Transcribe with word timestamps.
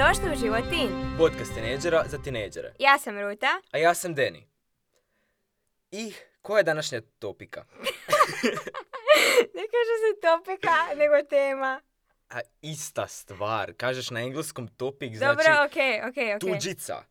Dobrodošli 0.00 0.32
u 0.32 0.36
Životin. 0.36 0.88
Podcast 1.18 1.54
tineđera 1.54 2.04
za 2.08 2.18
tineđere. 2.18 2.72
Ja 2.78 2.98
sam 2.98 3.18
Ruta. 3.18 3.46
A 3.72 3.78
ja 3.78 3.94
sam 3.94 4.14
Deni. 4.14 4.46
I 5.90 6.12
koja 6.42 6.58
je 6.58 6.64
današnja 6.64 7.00
topika? 7.18 7.64
Ne 9.56 9.64
kaže 9.72 9.94
se 10.02 10.20
topika, 10.22 10.74
nego 10.96 11.28
tema. 11.28 11.80
A 12.30 12.40
ista 12.62 13.06
stvar. 13.06 13.72
Kažeš 13.76 14.10
na 14.10 14.20
engleskom 14.20 14.68
topik, 14.68 15.12
Dobro, 15.12 15.42
znači 15.42 15.50
okej, 15.66 16.02
okej, 16.08 16.34
okej. 16.34 16.38
tuđica. 16.38 17.04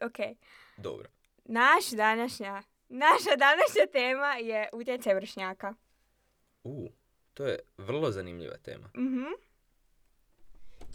Okej. 0.00 0.34
Dobro. 0.76 1.08
Naš 1.44 1.90
današnja, 1.90 2.62
naša 2.88 3.36
današnja 3.36 3.86
tema 3.92 4.34
je 4.34 4.68
utjecaj 4.72 5.14
vršnjaka. 5.14 5.74
U, 6.64 6.88
to 7.34 7.46
je 7.46 7.58
vrlo 7.76 8.10
zanimljiva 8.10 8.56
tema. 8.56 8.90
Mhm. 8.96 9.45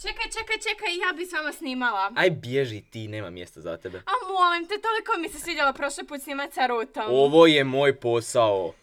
Čekaj, 0.01 0.31
čekaj, 0.31 0.57
čekaj, 0.57 0.97
ja 0.97 1.13
bi 1.17 1.25
s 1.25 1.33
vama 1.33 1.51
snimala. 1.53 2.11
Aj 2.15 2.29
bježi 2.29 2.81
ti, 2.81 3.07
nema 3.07 3.29
mjesta 3.29 3.61
za 3.61 3.77
tebe. 3.77 3.97
A 3.97 4.11
molim 4.33 4.67
te, 4.67 4.75
toliko 4.81 5.11
mi 5.19 5.29
se 5.29 5.39
svidjelo 5.39 5.73
prošli 5.73 6.07
put 6.07 6.21
snimat 6.21 6.53
sa 6.53 6.67
Rutom. 6.67 7.03
Ovo 7.07 7.47
je 7.47 7.63
moj 7.63 7.99
posao. 7.99 8.73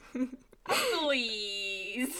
Please. 0.65 2.19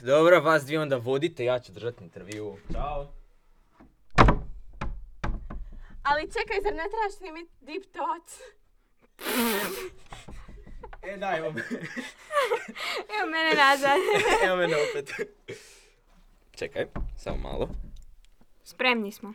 Dobro, 0.00 0.40
vas 0.40 0.64
dvije 0.64 0.80
onda 0.80 0.96
vodite, 0.96 1.44
ja 1.44 1.60
ću 1.60 1.72
držati 1.72 2.04
intervju. 2.04 2.56
Ćao. 2.72 3.12
Ali 6.02 6.22
čekaj, 6.32 6.60
zar 6.62 6.74
ne 6.74 6.84
trebaš 6.90 7.12
snimit 7.18 7.50
Deep 7.60 7.82
Thoughts? 7.82 8.40
E, 11.02 11.16
daj, 11.16 11.38
evo 11.38 11.52
me. 11.52 11.62
Evo 13.16 13.30
mene 13.30 13.54
nazad. 13.54 13.98
evo 14.46 14.56
mene 14.56 14.76
opet. 14.90 15.10
Čekaj, 16.54 16.86
samo 17.16 17.36
malo. 17.36 17.68
Spremni 18.64 19.12
smo. 19.12 19.32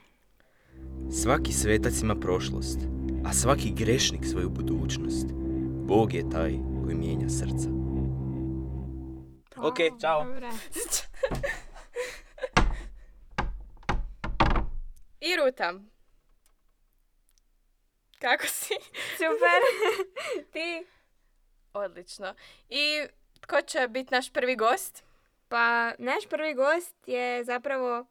Svaki 1.12 1.54
svetac 1.54 2.02
ima 2.02 2.16
prošlost, 2.16 2.80
a 3.26 3.34
svaki 3.34 3.72
grešnik 3.72 4.26
svoju 4.26 4.50
budućnost. 4.50 5.26
Bog 5.88 6.14
je 6.14 6.30
taj 6.30 6.54
koji 6.84 6.96
mijenja 6.96 7.30
srca. 7.30 7.70
Ok, 9.58 9.78
čao. 10.02 10.26
I 15.28 15.36
Ruta. 15.36 15.74
Kako 18.20 18.48
si? 18.48 18.74
Super. 19.18 19.62
Ti? 20.54 20.86
Odlično. 21.74 22.34
I 22.70 23.08
tko 23.42 23.62
će 23.62 23.88
biti 23.88 24.14
naš 24.14 24.34
prvi 24.34 24.56
gost? 24.56 25.06
Pa, 25.48 25.94
naš 25.98 26.23
prvi 26.30 26.53
gost 26.53 27.08
je 27.08 27.44
zapravo 27.44 28.06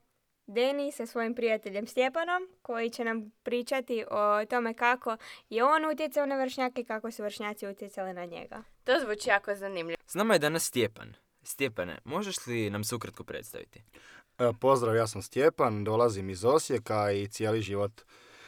Deni 0.47 0.93
sa 0.93 1.07
svojim 1.07 1.35
prijateljem 1.35 1.87
Stjepanom, 1.87 2.49
koji 2.63 2.91
će 2.91 3.05
nam 3.05 3.31
pričati 3.43 4.05
o 4.11 4.45
tome 4.45 4.75
kako 4.75 5.17
je 5.51 5.65
on 5.65 5.85
utjecao 5.93 6.27
na 6.27 6.43
vršnjake 6.43 6.81
i 6.81 6.85
kako 6.85 7.11
su 7.11 7.23
vršnjaci 7.23 7.67
utjecali 7.67 8.13
na 8.13 8.25
njega. 8.25 8.63
To 8.85 8.93
zvuči 9.01 9.29
jako 9.29 9.55
zanimljivo. 9.55 9.97
S 10.07 10.15
nama 10.15 10.35
je 10.35 10.39
danas 10.39 10.65
Stjepan. 10.65 11.15
Stjepane, 11.43 11.99
možeš 12.05 12.47
li 12.47 12.71
nam 12.71 12.85
se 12.85 12.95
ukratko 12.95 13.25
predstaviti? 13.25 13.83
E, 14.39 14.53
Pozdrav, 14.61 14.97
ja 14.97 15.07
sam 15.07 15.23
Stjepan, 15.23 15.85
dolazim 15.85 16.31
iz 16.31 16.45
Osijeka 16.45 17.13
i 17.13 17.29
cijeli 17.29 17.63
život 17.63 18.03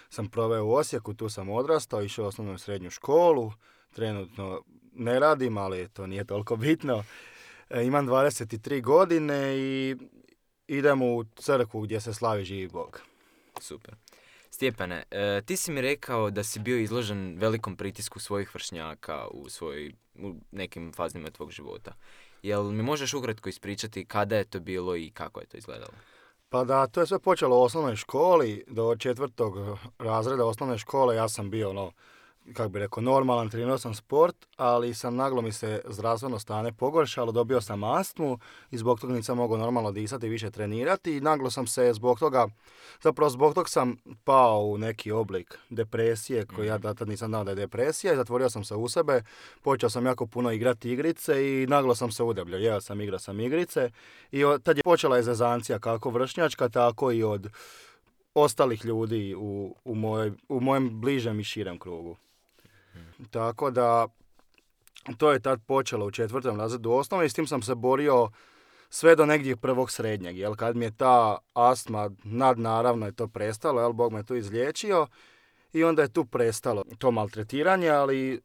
sam 0.09 0.29
proveo 0.29 0.65
u 0.65 0.73
Osijeku, 0.73 1.15
tu 1.15 1.29
sam 1.29 1.51
odrastao, 1.51 2.03
išao 2.03 2.25
u 2.25 2.29
osnovnu 2.29 2.55
i 2.55 2.59
srednju 2.59 2.91
školu, 2.91 3.53
trenutno 3.91 4.63
ne 4.93 5.21
radim, 5.21 5.59
ali 5.59 5.89
to 5.89 6.07
nije 6.07 6.25
toliko 6.25 6.57
bitno. 6.57 7.05
E, 7.71 7.85
Imam 7.85 8.07
23 8.07 8.83
godine 8.83 9.59
i 9.59 9.97
idem 10.67 11.03
u 11.03 11.25
crkvu 11.37 11.81
gdje 11.81 12.01
se 12.01 12.15
slavi 12.15 12.45
živi 12.45 12.69
Bog. 12.69 13.01
Super. 13.61 13.95
Stjepane, 14.51 15.05
e, 15.11 15.43
ti 15.47 15.57
si 15.57 15.73
mi 15.73 15.81
rekao 15.81 16.31
da 16.31 16.45
si 16.45 16.61
bio 16.61 16.79
izložen 16.79 17.37
velikom 17.39 17.77
pritisku 17.77 18.21
svojih 18.21 18.55
vršnjaka 18.55 19.27
u, 19.31 19.49
svoj, 19.49 19.93
u 20.15 20.35
nekim 20.51 20.93
faznima 20.93 21.31
tvog 21.31 21.51
života. 21.51 21.93
Jel 22.43 22.63
mi 22.63 22.83
možeš 22.83 23.15
ukratko 23.15 23.49
ispričati 23.49 24.05
kada 24.05 24.37
je 24.37 24.45
to 24.45 24.61
bilo 24.61 24.97
i 24.97 25.11
kako 25.11 25.41
je 25.41 25.47
to 25.47 25.57
izgledalo? 25.57 25.93
Pa 26.49 26.65
da, 26.65 26.87
to 26.87 27.01
je 27.01 27.07
sve 27.07 27.19
počelo 27.19 27.59
u 27.59 27.63
osnovnoj 27.63 27.97
školi, 27.97 28.65
do 28.67 28.97
četvrtog 28.97 29.79
razreda 29.99 30.47
osnovne 30.47 30.79
škole 30.79 31.17
ja 31.17 31.29
sam 31.29 31.51
bio 31.51 31.71
ono, 31.71 31.93
kako 32.53 32.69
bi 32.69 32.79
rekao, 32.79 33.03
normalan, 33.03 33.51
trenirao 33.51 33.79
sam 33.79 33.95
sport, 33.95 34.37
ali 34.57 34.95
sam 34.95 35.17
naglo 35.17 35.43
mi 35.43 35.53
se 35.53 35.81
zdravstveno 35.89 36.39
stanje 36.39 36.73
pogoršalo, 36.73 37.33
dobio 37.33 37.61
sam 37.61 37.85
astmu 37.85 38.39
i 38.71 38.79
zbog 38.79 39.01
toga 39.01 39.15
nisam 39.15 39.37
mogao 39.37 39.57
normalno 39.57 39.93
disati 39.93 40.27
i 40.27 40.29
više 40.29 40.51
trenirati 40.51 41.17
i 41.17 41.21
naglo 41.21 41.51
sam 41.51 41.67
se 41.67 41.93
zbog 41.93 42.19
toga, 42.19 42.49
zapravo 43.03 43.31
zbog 43.31 43.55
toga 43.55 43.69
sam 43.69 43.97
pao 44.25 44.61
u 44.61 44.79
neki 44.79 45.13
oblik 45.13 45.59
depresije 45.71 46.47
koji 46.47 46.67
ja 46.67 46.79
da 46.79 46.95
tad 46.95 47.09
nisam 47.09 47.29
znao 47.29 47.45
da 47.45 47.51
je 47.51 47.55
depresija 47.55 48.13
i 48.13 48.17
zatvorio 48.17 48.51
sam 48.51 48.65
se 48.65 48.75
u 48.75 48.89
sebe, 48.89 49.23
počeo 49.63 49.91
sam 49.91 50.07
jako 50.07 50.27
puno 50.27 50.53
igrati 50.53 50.91
igrice 50.91 51.63
i 51.63 51.67
naglo 51.67 51.95
sam 51.95 52.13
se 52.13 52.23
udebljao, 52.23 52.61
jeo 52.61 52.81
sam, 52.81 53.01
igrao 53.01 53.19
sam 53.19 53.41
igrice 53.41 53.91
i 54.33 54.43
tad 54.63 54.77
je 54.77 54.83
počela 54.83 55.17
je 55.17 55.23
zezancija 55.23 55.79
kako 55.79 56.11
vršnjačka, 56.11 56.69
tako 56.69 57.13
i 57.13 57.23
od 57.23 57.51
ostalih 58.35 58.85
ljudi 58.85 59.35
u, 59.39 59.77
u, 59.85 59.95
mojoj, 59.95 60.33
u 60.49 60.61
mojem 60.61 61.01
bližem 61.01 61.41
i 61.41 61.45
širem 61.45 61.79
krugu. 61.79 62.17
Tako 63.31 63.71
da, 63.71 64.09
to 65.19 65.33
je 65.33 65.41
tad 65.41 65.61
počelo 65.67 66.07
u 66.07 66.11
četvrtom 66.11 66.61
razredu 66.61 66.91
osnovne 66.91 67.27
i 67.27 67.31
s 67.31 67.35
tim 67.35 67.47
sam 67.47 67.63
se 67.63 67.75
borio 67.75 68.31
sve 68.91 69.17
do 69.17 69.27
negdje 69.27 69.57
prvog 69.57 69.91
srednjeg, 69.91 70.39
jel 70.39 70.55
kad 70.55 70.77
mi 70.77 70.85
je 70.85 70.97
ta 70.97 71.39
astma 71.53 72.11
nadnaravno 72.25 73.07
je 73.07 73.13
to 73.13 73.29
prestalo, 73.29 73.81
jel 73.81 73.93
Bog 73.93 74.13
me 74.13 74.25
tu 74.25 74.37
izliječio 74.37 75.07
i 75.73 75.85
onda 75.85 76.03
je 76.03 76.13
tu 76.13 76.25
prestalo 76.25 76.85
to 76.99 77.11
maltretiranje, 77.11 77.89
ali 77.89 78.41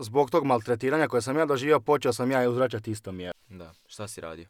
zbog 0.00 0.30
tog 0.30 0.44
maltretiranja 0.44 1.08
koje 1.08 1.22
sam 1.22 1.36
ja 1.36 1.46
doživio 1.46 1.80
počeo 1.80 2.12
sam 2.12 2.30
ja 2.30 2.44
i 2.44 2.48
uzvraćati 2.48 2.90
isto 2.90 3.12
mjeru. 3.12 3.38
Da, 3.48 3.72
šta 3.86 4.08
si 4.08 4.20
radio? 4.20 4.46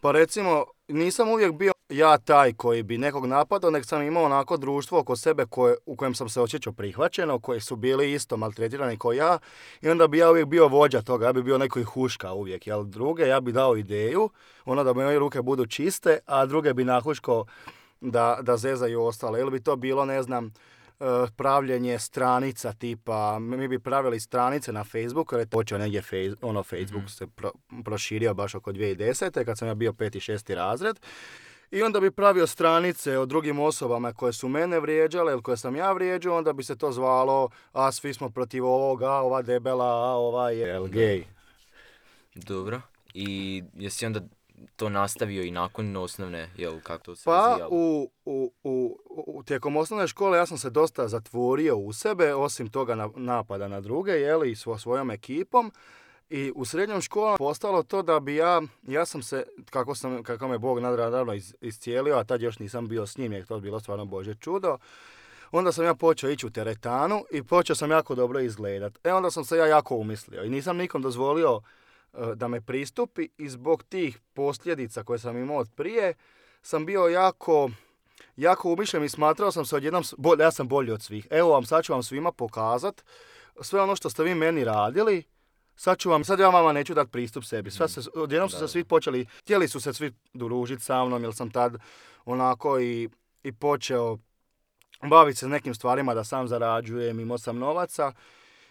Pa 0.00 0.12
recimo, 0.12 0.64
nisam 0.88 1.28
uvijek 1.28 1.52
bio 1.52 1.72
ja 1.90 2.18
taj 2.18 2.52
koji 2.52 2.82
bi 2.82 2.98
nekog 2.98 3.26
napadao, 3.26 3.70
nek 3.70 3.84
sam 3.84 4.02
imao 4.02 4.24
onako 4.24 4.56
društvo 4.56 4.98
oko 4.98 5.16
sebe 5.16 5.46
koje, 5.46 5.76
u 5.86 5.96
kojem 5.96 6.14
sam 6.14 6.28
se 6.28 6.40
osjećao 6.40 6.72
prihvaćeno, 6.72 7.38
koji 7.38 7.60
su 7.60 7.76
bili 7.76 8.12
isto 8.12 8.36
maltretirani 8.36 8.98
kao 8.98 9.12
ja 9.12 9.38
i 9.80 9.88
onda 9.88 10.06
bi 10.08 10.18
ja 10.18 10.30
uvijek 10.30 10.46
bio 10.46 10.68
vođa 10.68 11.02
toga, 11.02 11.26
ja 11.26 11.32
bi 11.32 11.42
bio 11.42 11.58
neko 11.58 11.84
huška 11.84 12.32
uvijek, 12.32 12.66
jel 12.66 12.84
druge, 12.84 13.22
ja 13.22 13.40
bi 13.40 13.52
dao 13.52 13.76
ideju, 13.76 14.30
ono 14.64 14.84
da 14.84 14.92
moje 14.92 15.18
ruke 15.18 15.42
budu 15.42 15.66
čiste, 15.66 16.18
a 16.26 16.46
druge 16.46 16.74
bi 16.74 16.84
nahuško 16.84 17.44
da, 18.00 18.38
da 18.42 18.56
zezaju 18.56 19.02
ostale. 19.02 19.40
Ili 19.40 19.50
bi 19.50 19.62
to 19.62 19.76
bilo, 19.76 20.04
ne 20.04 20.22
znam, 20.22 20.46
e, 20.46 21.04
pravljenje 21.36 21.98
stranica 21.98 22.72
tipa, 22.72 23.38
mi 23.38 23.68
bi 23.68 23.78
pravili 23.78 24.20
stranice 24.20 24.72
na 24.72 24.84
Facebooku, 24.84 25.34
jer 25.34 25.40
je 25.40 25.46
počeo 25.46 25.78
negdje 25.78 26.02
Face- 26.02 26.36
ono 26.42 26.62
Facebook 26.62 27.10
se 27.10 27.26
pro- 27.26 27.52
proširio 27.84 28.34
baš 28.34 28.54
oko 28.54 28.72
2010. 28.72 29.44
kad 29.44 29.58
sam 29.58 29.68
ja 29.68 29.74
bio 29.74 29.92
peti, 29.92 30.20
šesti 30.20 30.54
razred. 30.54 31.00
I 31.70 31.82
onda 31.82 32.00
bi 32.00 32.10
pravio 32.10 32.46
stranice 32.46 33.18
o 33.18 33.26
drugim 33.26 33.58
osobama 33.58 34.12
koje 34.12 34.32
su 34.32 34.48
mene 34.48 34.80
vrijeđale 34.80 35.32
ili 35.32 35.42
koje 35.42 35.56
sam 35.56 35.76
ja 35.76 35.92
vrijeđao, 35.92 36.36
onda 36.36 36.52
bi 36.52 36.62
se 36.64 36.76
to 36.76 36.92
zvalo 36.92 37.48
a 37.72 37.92
svi 37.92 38.14
smo 38.14 38.30
protiv 38.30 38.66
ovoga, 38.66 39.06
a 39.06 39.22
ova 39.22 39.42
debela, 39.42 39.86
a 39.86 40.14
ova 40.16 40.50
je 40.50 40.68
el 40.74 40.86
gej. 40.86 41.24
Dobro. 42.34 42.80
I 43.14 43.62
jesi 43.74 44.06
onda 44.06 44.20
to 44.76 44.88
nastavio 44.88 45.42
i 45.42 45.50
nakon 45.50 45.96
osnovne, 45.96 46.50
jel 46.56 46.80
kako 46.82 47.04
to 47.04 47.16
se 47.16 47.24
Pa 47.24 47.36
razvijalo? 47.48 47.70
u, 47.72 48.10
u, 48.24 48.52
u, 48.64 48.98
u- 49.04 49.42
tijekom 49.42 49.76
osnovne 49.76 50.08
škole 50.08 50.38
ja 50.38 50.46
sam 50.46 50.58
se 50.58 50.70
dosta 50.70 51.08
zatvorio 51.08 51.76
u 51.76 51.92
sebe, 51.92 52.34
osim 52.34 52.68
toga 52.68 52.94
na, 52.94 53.08
napada 53.16 53.68
na 53.68 53.80
druge, 53.80 54.12
jeli, 54.12 54.56
svo, 54.56 54.78
svojom 54.78 55.10
ekipom. 55.10 55.72
I 56.30 56.52
u 56.54 56.64
srednjom 56.64 57.00
školama 57.00 57.36
postalo 57.36 57.82
to 57.82 58.02
da 58.02 58.20
bi 58.20 58.36
ja, 58.36 58.62
ja 58.86 59.06
sam 59.06 59.22
se, 59.22 59.44
kako, 59.70 59.94
sam, 59.94 60.22
kako 60.22 60.48
me 60.48 60.58
Bog 60.58 60.78
nadradavno 60.78 61.34
iz, 61.34 61.54
iscijelio, 61.60 62.16
a 62.16 62.24
tad 62.24 62.42
još 62.42 62.58
nisam 62.58 62.88
bio 62.88 63.06
s 63.06 63.18
njim, 63.18 63.32
jer 63.32 63.42
je 63.42 63.46
to 63.46 63.60
bilo 63.60 63.80
stvarno 63.80 64.04
Bože 64.04 64.34
čudo, 64.34 64.78
onda 65.50 65.72
sam 65.72 65.84
ja 65.84 65.94
počeo 65.94 66.30
ići 66.30 66.46
u 66.46 66.50
teretanu 66.50 67.24
i 67.30 67.42
počeo 67.42 67.76
sam 67.76 67.90
jako 67.90 68.14
dobro 68.14 68.40
izgledat. 68.40 68.98
E 69.04 69.12
onda 69.12 69.30
sam 69.30 69.44
se 69.44 69.56
ja 69.56 69.66
jako 69.66 69.96
umislio 69.96 70.44
i 70.44 70.50
nisam 70.50 70.76
nikom 70.76 71.02
dozvolio 71.02 71.60
e, 72.12 72.34
da 72.34 72.48
me 72.48 72.60
pristupi 72.60 73.28
i 73.38 73.48
zbog 73.48 73.82
tih 73.82 74.18
posljedica 74.34 75.02
koje 75.02 75.18
sam 75.18 75.36
imao 75.36 75.56
od 75.56 75.68
prije 75.76 76.14
sam 76.62 76.86
bio 76.86 77.06
jako 77.06 77.70
jako 78.36 78.72
umišljen 78.72 79.04
i 79.04 79.08
smatrao 79.08 79.52
sam 79.52 79.64
se 79.64 79.76
odjednom, 79.76 80.04
bolje, 80.18 80.42
ja 80.42 80.50
sam 80.50 80.68
bolji 80.68 80.92
od 80.92 81.02
svih. 81.02 81.26
Evo 81.30 81.50
vam, 81.50 81.64
sad 81.64 81.84
ću 81.84 81.92
vam 81.92 82.02
svima 82.02 82.32
pokazat 82.32 83.04
sve 83.60 83.80
ono 83.80 83.96
što 83.96 84.10
ste 84.10 84.22
vi 84.22 84.34
meni 84.34 84.64
radili, 84.64 85.24
sad 85.80 85.98
ću 85.98 86.10
vam, 86.10 86.24
sad 86.24 86.38
ja 86.38 86.48
vama 86.48 86.72
neću 86.72 86.94
dati 86.94 87.10
pristup 87.10 87.44
sebi. 87.44 87.70
Sve 87.70 87.88
se, 87.88 88.00
odjednom 88.14 88.50
su 88.50 88.58
se 88.58 88.68
svi 88.68 88.84
počeli, 88.84 89.26
htjeli 89.40 89.68
su 89.68 89.80
se 89.80 89.92
svi 89.92 90.12
družiti 90.34 90.82
sa 90.82 91.04
mnom, 91.04 91.24
jer 91.24 91.34
sam 91.34 91.50
tad 91.50 91.76
onako 92.24 92.80
i, 92.80 93.08
i 93.42 93.52
počeo 93.52 94.18
baviti 95.02 95.38
se 95.38 95.48
nekim 95.48 95.74
stvarima 95.74 96.14
da 96.14 96.24
sam 96.24 96.48
zarađujem, 96.48 97.20
imao 97.20 97.38
sam 97.38 97.58
novaca. 97.58 98.12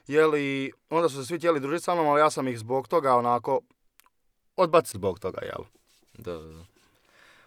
Jeli, 0.07 0.71
onda 0.89 1.09
su 1.09 1.15
se 1.15 1.25
svi 1.25 1.37
htjeli 1.37 1.59
družiti 1.59 1.83
sa 1.83 1.95
mnom, 1.95 2.07
ali 2.07 2.19
ja 2.19 2.29
sam 2.29 2.47
ih 2.47 2.59
zbog 2.59 2.87
toga 2.87 3.15
onako 3.15 3.61
odbaciti 4.55 4.97
zbog 4.97 5.19
toga, 5.19 5.41
jel? 5.41 5.63
Da, 6.17 6.33
da, 6.33 6.47
da. 6.47 6.65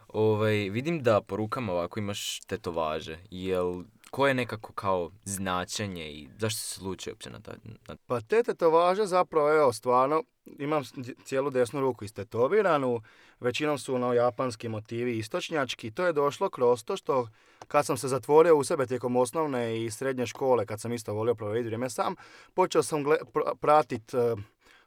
Ovaj, 0.08 0.54
vidim 0.54 1.02
da 1.02 1.20
po 1.20 1.36
rukama 1.36 1.72
ovako 1.72 2.00
imaš 2.00 2.40
tetovaže. 2.40 3.18
Jel, 3.30 3.82
koje 4.12 4.30
je 4.30 4.34
nekako 4.34 4.72
kao 4.72 5.10
značenje 5.24 6.10
i 6.10 6.28
zašto 6.38 6.60
se 6.60 6.74
slučaj 6.74 7.12
uopće 7.12 7.30
na 7.30 7.40
taj... 7.40 7.54
Na... 7.64 7.96
Pa 8.06 8.20
te 8.20 8.42
tetovaže 8.42 9.06
zapravo, 9.06 9.52
evo, 9.52 9.72
stvarno, 9.72 10.22
imam 10.58 10.82
cijelu 11.24 11.50
desnu 11.50 11.80
ruku 11.80 12.04
istetoviranu, 12.04 13.00
većinom 13.40 13.78
su 13.78 13.94
ono 13.94 14.12
japanski 14.12 14.68
motivi 14.68 15.18
istočnjački. 15.18 15.90
To 15.90 16.06
je 16.06 16.12
došlo 16.12 16.50
kroz 16.50 16.84
to 16.84 16.96
što 16.96 17.28
kad 17.68 17.86
sam 17.86 17.96
se 17.96 18.08
zatvorio 18.08 18.56
u 18.56 18.64
sebe 18.64 18.86
tijekom 18.86 19.16
osnovne 19.16 19.84
i 19.84 19.90
srednje 19.90 20.26
škole, 20.26 20.66
kad 20.66 20.80
sam 20.80 20.92
isto 20.92 21.14
volio 21.14 21.34
provoditi 21.34 21.66
vrijeme 21.66 21.90
sam, 21.90 22.14
počeo 22.54 22.82
sam 22.82 23.04
gle, 23.04 23.16
pr- 23.32 23.54
pratit 23.60 24.14
eh, 24.14 24.34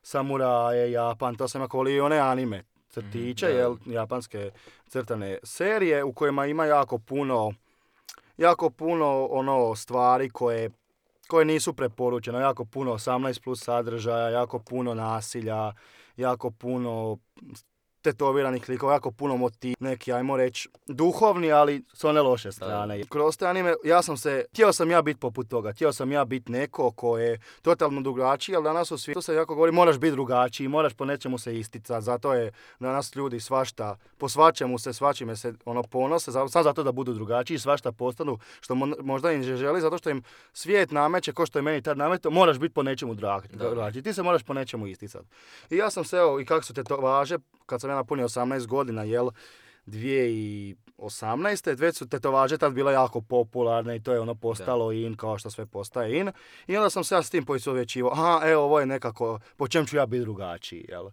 samuraje, 0.01 0.92
Japan, 0.92 1.36
to 1.36 1.48
sam 1.48 1.62
jako 1.62 1.77
volio 1.77 2.06
one 2.06 2.18
anime 2.18 2.63
crtiće, 2.89 3.48
da. 3.48 3.54
jel, 3.54 3.75
japanske 3.86 4.51
crtane 4.88 5.38
serije 5.44 6.04
u 6.04 6.13
kojima 6.13 6.45
ima 6.45 6.66
jako 6.66 6.98
puno 6.98 7.54
jako 8.38 8.70
puno 8.70 9.28
ono 9.32 9.76
stvari 9.76 10.30
koje 10.30 10.70
koje 11.28 11.46
nisu 11.46 11.74
preporučene, 11.74 12.40
jako 12.40 12.66
puno 12.66 12.92
18 12.94 13.44
plus 13.44 13.64
sadržaja, 13.64 14.30
jako 14.30 14.60
puno 14.60 14.94
nasilja, 14.94 15.74
jako 16.18 16.52
puno 16.52 17.18
tetoviranih 18.10 18.69
likova, 18.69 18.94
jako 18.94 19.12
puno 19.12 19.38
motiv, 19.38 19.74
neki, 19.80 20.13
ajmo 20.13 20.38
reći, 20.38 20.69
duhovni, 20.88 21.52
ali 21.52 21.84
s 21.94 22.04
one 22.04 22.22
loše 22.22 22.52
strane. 22.52 22.74
Kroz 23.10 23.38
te 23.38 23.48
anime, 23.48 23.74
ja 23.84 24.02
sam 24.02 24.18
se, 24.18 24.46
htio 24.52 24.74
sam 24.74 24.92
ja 24.92 25.02
biti 25.02 25.19
poput 25.19 25.50
toga, 25.50 25.72
htio 25.72 25.94
sam 25.94 26.12
ja 26.12 26.25
biti 26.25 26.52
neko 26.52 26.92
ko 26.92 27.18
je 27.18 27.40
totalno 27.62 28.02
drugačiji, 28.02 28.56
ali 28.56 28.63
danas 28.63 28.92
u 28.92 28.98
svijetu 28.98 29.22
se 29.22 29.34
jako 29.36 29.56
govori, 29.56 29.72
moraš 29.72 29.98
biti 29.98 30.12
drugačiji, 30.12 30.68
moraš 30.68 30.94
po 30.94 31.06
nečemu 31.06 31.38
se 31.38 31.60
isticati, 31.60 32.06
zato 32.06 32.34
je 32.34 32.52
danas 32.80 33.16
ljudi 33.16 33.40
svašta, 33.40 33.96
po 34.18 34.30
svačemu 34.30 34.80
se, 34.80 34.94
svačime 34.94 35.36
se 35.36 35.54
ono 35.66 35.84
ponose, 35.84 36.31
samo 36.31 36.48
zato 36.48 36.84
da 36.84 36.92
budu 36.92 37.13
drugačiji, 37.13 37.60
svašta 37.60 37.92
postanu, 37.92 38.38
što 38.62 38.74
mo- 38.75 39.01
možda 39.04 39.31
im 39.31 39.42
ne 39.42 39.58
želi, 39.58 39.81
zato 39.81 39.98
što 39.98 40.10
im 40.10 40.24
svijet 40.54 40.92
nameće, 40.92 41.31
ko 41.34 41.46
što 41.46 41.60
je 41.60 41.63
meni 41.63 41.81
tad 41.81 41.98
nametao, 41.98 42.31
moraš 42.31 42.58
biti 42.60 42.74
po 42.74 42.84
nečemu 42.84 43.13
drugačiji, 43.13 44.04
ti 44.04 44.13
se 44.13 44.24
moraš 44.24 44.44
po 44.44 44.54
nečemu 44.54 44.88
isticati. 44.88 45.25
I 45.69 45.75
ja 45.78 45.90
sam 45.90 46.04
se, 46.04 46.18
evo, 46.18 46.40
i 46.40 46.46
kako 46.46 46.66
su 46.66 46.74
te 46.74 46.84
to 46.84 46.98
važe, 46.98 47.38
kad 47.66 47.81
sam 47.81 47.90
ja 47.90 47.95
napunio 47.96 48.28
18 48.28 48.68
godina, 48.68 49.04
jel, 49.04 49.30
2018. 49.88 51.80
već 51.80 51.98
su 51.98 52.10
tetovaže 52.10 52.58
tad 52.58 52.74
bile 52.74 52.94
jako 52.94 53.22
popularne 53.22 53.96
i 53.96 54.04
to 54.04 54.14
je 54.14 54.20
ono 54.20 54.36
postalo 54.36 54.92
in 54.92 55.16
kao 55.16 55.38
što 55.38 55.50
sve 55.50 55.66
postaje 55.66 56.20
in. 56.20 56.32
I 56.68 56.78
onda 56.78 56.90
sam 56.90 57.04
se 57.04 57.16
ja 57.16 57.24
s 57.24 57.30
tim 57.30 57.46
poistovjećivao, 57.46 58.12
aha, 58.12 58.42
evo 58.44 58.64
ovo 58.64 58.80
je 58.80 58.86
nekako, 58.86 59.40
po 59.58 59.68
čem 59.68 59.86
ću 59.86 59.98
ja 59.98 60.06
biti 60.06 60.22
drugačiji, 60.22 60.86
jel. 60.90 61.10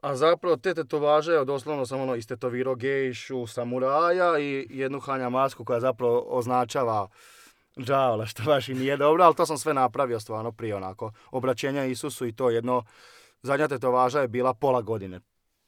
A 0.00 0.16
zapravo 0.16 0.56
te 0.56 0.74
tetovaže, 0.74 1.44
doslovno 1.44 1.86
sam 1.86 2.00
ono 2.00 2.14
istetovirao 2.14 2.74
gejšu, 2.74 3.46
samuraja 3.46 4.38
i 4.38 4.66
jednu 4.70 5.00
hanja 5.00 5.28
masku 5.28 5.64
koja 5.64 5.80
zapravo 5.80 6.24
označava 6.28 7.08
džavla, 7.78 8.26
što 8.26 8.42
baš 8.42 8.68
i 8.68 8.74
nije 8.74 8.96
dobro, 8.96 9.24
ali 9.24 9.34
to 9.34 9.46
sam 9.46 9.58
sve 9.58 9.74
napravio 9.74 10.20
stvarno 10.20 10.52
prije 10.52 10.76
onako 10.76 11.12
obraćenja 11.30 11.84
Isusu 11.84 12.26
i 12.26 12.32
to 12.32 12.50
jedno, 12.50 12.84
zadnja 13.42 13.68
tetovaža 13.68 14.20
je 14.20 14.28
bila 14.28 14.54
pola 14.54 14.82
godine 14.82 15.20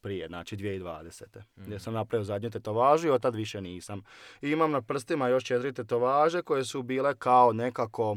prije, 0.07 0.29
znači 0.29 0.57
2020. 0.57 1.23
Gdje 1.57 1.79
sam 1.79 1.95
napravio 1.95 2.25
zadnju 2.25 2.51
tetovažu 2.51 3.09
i 3.09 3.11
od 3.11 3.23
tad 3.23 3.35
više 3.35 3.61
nisam. 3.61 4.03
I 4.43 4.51
imam 4.51 4.71
na 4.71 4.83
prstima 4.83 5.29
još 5.29 5.45
četiri 5.45 5.73
tetovaže 5.73 6.43
koje 6.43 6.65
su 6.65 6.83
bile 6.83 7.15
kao 7.15 7.53
nekako... 7.53 8.17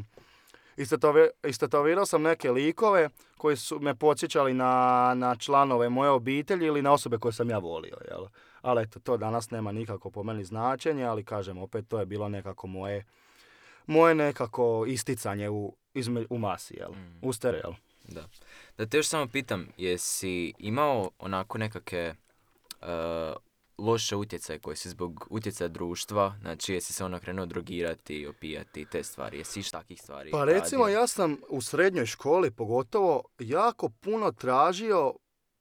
Istetovi- 0.76 1.30
Istetovirao 1.44 2.06
sam 2.06 2.22
neke 2.22 2.50
likove 2.50 3.08
koji 3.36 3.56
su 3.56 3.80
me 3.80 3.94
podsjećali 3.94 4.54
na, 4.54 4.72
na 5.16 5.36
članove 5.36 5.88
moje 5.88 6.10
obitelji 6.10 6.66
ili 6.66 6.82
na 6.82 6.92
osobe 6.92 7.18
koje 7.18 7.32
sam 7.32 7.50
ja 7.50 7.58
volio. 7.58 7.96
Jel? 8.10 8.26
Ali 8.62 8.82
eto, 8.82 9.00
to 9.00 9.16
danas 9.16 9.50
nema 9.50 9.72
nikako 9.72 10.10
po 10.10 10.22
meni 10.22 10.44
značenje, 10.44 11.04
ali 11.04 11.24
kažem, 11.24 11.58
opet 11.58 11.88
to 11.88 11.98
je 12.00 12.06
bilo 12.06 12.28
nekako 12.28 12.66
moje, 12.66 13.04
moje 13.86 14.14
nekako 14.14 14.84
isticanje 14.88 15.50
u, 15.50 15.76
izme, 15.94 16.26
u 16.30 16.38
masi, 16.38 16.74
jel? 16.76 16.90
Mm. 16.92 17.18
U 17.22 17.32
stere, 17.32 17.60
jel? 17.64 17.72
Da. 18.10 18.28
Da 18.78 18.86
te 18.86 18.96
još 18.96 19.08
samo 19.08 19.26
pitam, 19.26 19.68
jesi 19.76 20.52
imao 20.58 21.10
onako 21.18 21.58
nekakve 21.58 22.14
uh, 22.80 22.86
loše 23.78 24.16
utjecaje 24.16 24.58
koje 24.58 24.76
si 24.76 24.88
zbog 24.88 25.26
utjecaja 25.30 25.68
društva, 25.68 26.34
znači 26.40 26.74
jesi 26.74 26.92
se 26.92 27.04
ono 27.04 27.20
krenuo 27.20 27.46
drogirati, 27.46 28.26
opijati, 28.26 28.84
te 28.84 29.02
stvari, 29.02 29.38
jesi 29.38 29.60
iš 29.60 29.70
takih 29.70 30.00
stvari 30.02 30.30
Pa 30.30 30.44
recimo 30.44 30.84
radio? 30.84 31.00
ja 31.00 31.06
sam 31.06 31.36
u 31.48 31.60
srednjoj 31.60 32.06
školi 32.06 32.50
pogotovo 32.50 33.22
jako 33.38 33.88
puno 33.88 34.32
tražio 34.32 35.14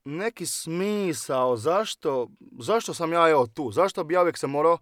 neki 0.05 0.45
smisao 0.45 1.57
zašto, 1.57 2.29
zašto 2.59 2.93
sam 2.93 3.13
ja 3.13 3.29
evo 3.29 3.47
tu, 3.47 3.71
zašto 3.71 4.03
bi 4.03 4.13
ja 4.13 4.21
uvijek 4.21 4.37
se 4.37 4.47
morao 4.47 4.77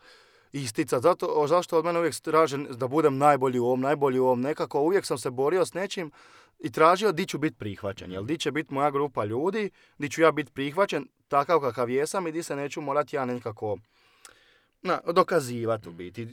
isticati, 0.52 1.04
zato, 1.04 1.46
zašto 1.48 1.78
od 1.78 1.86
mene 1.86 2.00
uvijek 2.00 2.16
traže 2.16 2.58
da 2.58 2.88
budem 2.88 3.18
najbolji 3.18 3.60
u 3.60 3.66
ovom, 3.66 3.82
najbolji 3.82 4.20
u 4.20 4.26
ovom, 4.26 4.42
nekako 4.42 4.82
uvijek 4.82 5.06
sam 5.06 5.18
se 5.18 5.32
borio 5.32 5.66
s 5.66 5.74
nečim 5.74 6.12
i 6.60 6.72
tražio 6.72 7.12
di 7.12 7.26
ću 7.26 7.38
biti 7.38 7.56
prihvaćen, 7.58 8.12
jel 8.12 8.24
di 8.24 8.38
će 8.38 8.52
biti 8.52 8.74
moja 8.74 8.92
grupa 8.92 9.26
ljudi, 9.26 9.70
di 9.98 10.10
ću 10.10 10.22
ja 10.22 10.32
biti 10.32 10.52
prihvaćen 10.52 11.08
takav 11.28 11.60
kakav 11.60 11.90
jesam 11.90 12.28
i 12.28 12.32
di 12.32 12.44
se 12.44 12.56
neću 12.56 12.82
morati 12.82 13.16
ja 13.16 13.26
nekako 13.26 13.78
na, 14.82 15.00
dokazivati 15.14 15.90
u 15.90 15.92
biti. 15.92 16.26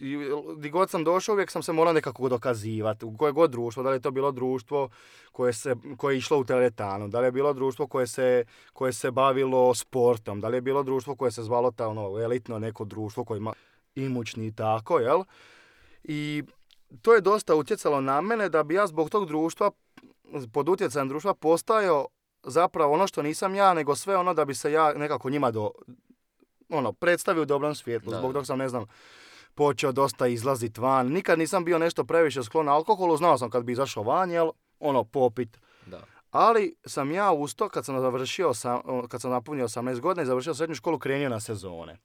Di 0.57 0.71
god 0.71 0.91
sam 0.91 1.05
došao, 1.05 1.33
uvijek 1.33 1.51
sam 1.51 1.63
se 1.63 1.73
morao 1.73 1.93
nekako 1.93 2.29
dokazivati. 2.29 3.05
U 3.05 3.17
koje 3.17 3.33
god 3.33 3.51
društvo, 3.51 3.83
da 3.83 3.91
li 3.91 3.97
je 3.97 4.01
to 4.01 4.11
bilo 4.11 4.33
društvo 4.33 4.89
koje, 5.33 5.53
se, 5.53 5.75
koje 5.97 6.15
je 6.15 6.19
išlo 6.19 6.39
u 6.39 6.45
teretanu, 6.45 7.09
da 7.09 7.21
li 7.21 7.27
je 7.27 7.33
bilo 7.33 7.53
društvo 7.53 7.87
koje 7.87 8.07
se, 8.07 8.45
koje 8.73 8.93
se 8.93 9.11
bavilo 9.11 9.75
sportom, 9.75 10.41
da 10.41 10.49
li 10.49 10.57
je 10.57 10.61
bilo 10.61 10.83
društvo 10.83 11.17
koje 11.17 11.31
se 11.31 11.43
zvalo 11.43 11.71
ta, 11.71 11.89
ono, 11.89 12.21
elitno 12.21 12.59
neko 12.59 12.85
društvo 12.85 13.25
koje 13.25 13.39
ima 13.39 13.53
imućni 13.95 14.47
i 14.47 14.53
tako, 14.53 14.99
jel? 14.99 15.23
I 16.05 16.43
to 17.03 17.15
je 17.15 17.21
dosta 17.21 17.55
utjecalo 17.55 18.01
na 18.01 18.21
mene 18.21 18.49
da 18.49 18.63
bi 18.63 18.75
ja 18.75 18.87
zbog 18.87 19.11
tog 19.11 19.27
društva, 19.27 19.71
pod 20.53 20.69
utjecajem 20.69 21.09
društva 21.09 21.35
postajao 21.35 22.07
zapravo 22.43 22.95
ono 22.95 23.07
što 23.07 23.23
nisam 23.23 23.55
ja, 23.55 23.75
nego 23.75 23.97
sve 23.97 24.17
ono 24.17 24.35
da 24.35 24.45
bi 24.45 24.55
se 24.55 24.73
ja 24.73 24.93
nekako 24.93 25.31
njima 25.31 25.51
do, 25.51 25.71
ono, 26.69 26.93
predstavio 26.93 27.43
u 27.43 27.47
dobrom 27.47 27.75
svjetlu. 27.75 28.13
Da. 28.13 28.19
Zbog 28.19 28.33
toga 28.33 28.45
sam, 28.45 28.59
ne 28.59 28.69
znam, 28.69 28.85
počeo 29.55 29.93
dosta 29.93 30.27
izlazit 30.27 30.79
van. 30.79 31.07
Nikad 31.07 31.39
nisam 31.39 31.65
bio 31.65 31.79
nešto 31.79 32.05
previše 32.05 32.43
sklon 32.43 32.69
alkoholu, 32.69 33.17
znao 33.17 33.39
sam 33.39 33.51
kad 33.51 33.65
bi 33.65 33.73
izašao 33.73 34.03
van, 34.03 34.31
jel, 34.31 34.51
ono, 34.81 35.05
popit. 35.05 35.59
Da. 35.87 36.01
Ali 36.31 36.77
sam 36.87 37.11
ja 37.11 37.33
uz 37.33 37.55
to, 37.55 37.69
kad 37.69 37.85
sam 37.85 38.01
završio, 38.01 38.55
sam, 38.55 38.81
kad 39.09 39.21
sam 39.21 39.31
napunio 39.31 39.69
18 39.69 40.01
godina 40.01 40.23
i 40.23 40.27
završio 40.27 40.55
srednju 40.55 40.75
školu, 40.75 40.99
krenio 40.99 41.29
na 41.29 41.41
sezone. 41.41 41.99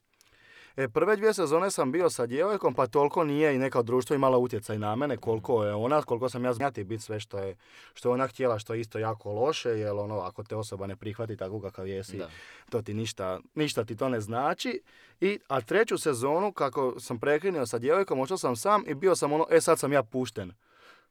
E, 0.79 0.89
prve 0.89 1.15
dvije 1.15 1.33
sezone 1.33 1.71
sam 1.71 1.91
bio 1.91 2.09
sa 2.09 2.25
djevojkom, 2.25 2.73
pa 2.73 2.87
toliko 2.87 3.23
nije 3.23 3.55
i 3.55 3.57
neka 3.57 3.81
društvo 3.81 4.15
imala 4.15 4.37
utjecaj 4.37 4.77
na 4.77 4.95
mene, 4.95 5.17
koliko 5.17 5.63
je 5.63 5.73
ona, 5.73 6.01
koliko 6.01 6.29
sam 6.29 6.45
ja 6.45 6.53
znati 6.53 6.83
biti 6.83 7.03
sve 7.03 7.19
što 7.19 7.39
je, 7.39 7.55
što 7.93 8.09
je 8.09 8.13
ona 8.13 8.27
htjela, 8.27 8.59
što 8.59 8.73
je 8.73 8.79
isto 8.79 8.99
jako 8.99 9.31
loše, 9.31 9.69
jer 9.69 9.91
ono, 9.91 10.19
ako 10.19 10.43
te 10.43 10.55
osoba 10.55 10.87
ne 10.87 10.95
prihvati 10.95 11.37
tako 11.37 11.61
kakav 11.61 11.87
jesi, 11.87 12.17
Da. 12.17 12.29
to 12.69 12.81
ti 12.81 12.93
ništa, 12.93 13.39
ništa 13.55 13.83
ti 13.85 13.95
to 13.95 14.09
ne 14.09 14.21
znači. 14.21 14.81
I, 15.21 15.39
a 15.47 15.61
treću 15.61 15.97
sezonu, 15.97 16.51
kako 16.51 16.99
sam 16.99 17.19
prekinuo 17.19 17.65
sa 17.65 17.79
djevojkom, 17.79 18.19
ošao 18.19 18.37
sam 18.37 18.55
sam 18.55 18.83
i 18.87 18.93
bio 18.93 19.15
sam 19.15 19.33
ono, 19.33 19.45
e 19.49 19.61
sad 19.61 19.79
sam 19.79 19.93
ja 19.93 20.03
pušten. 20.03 20.51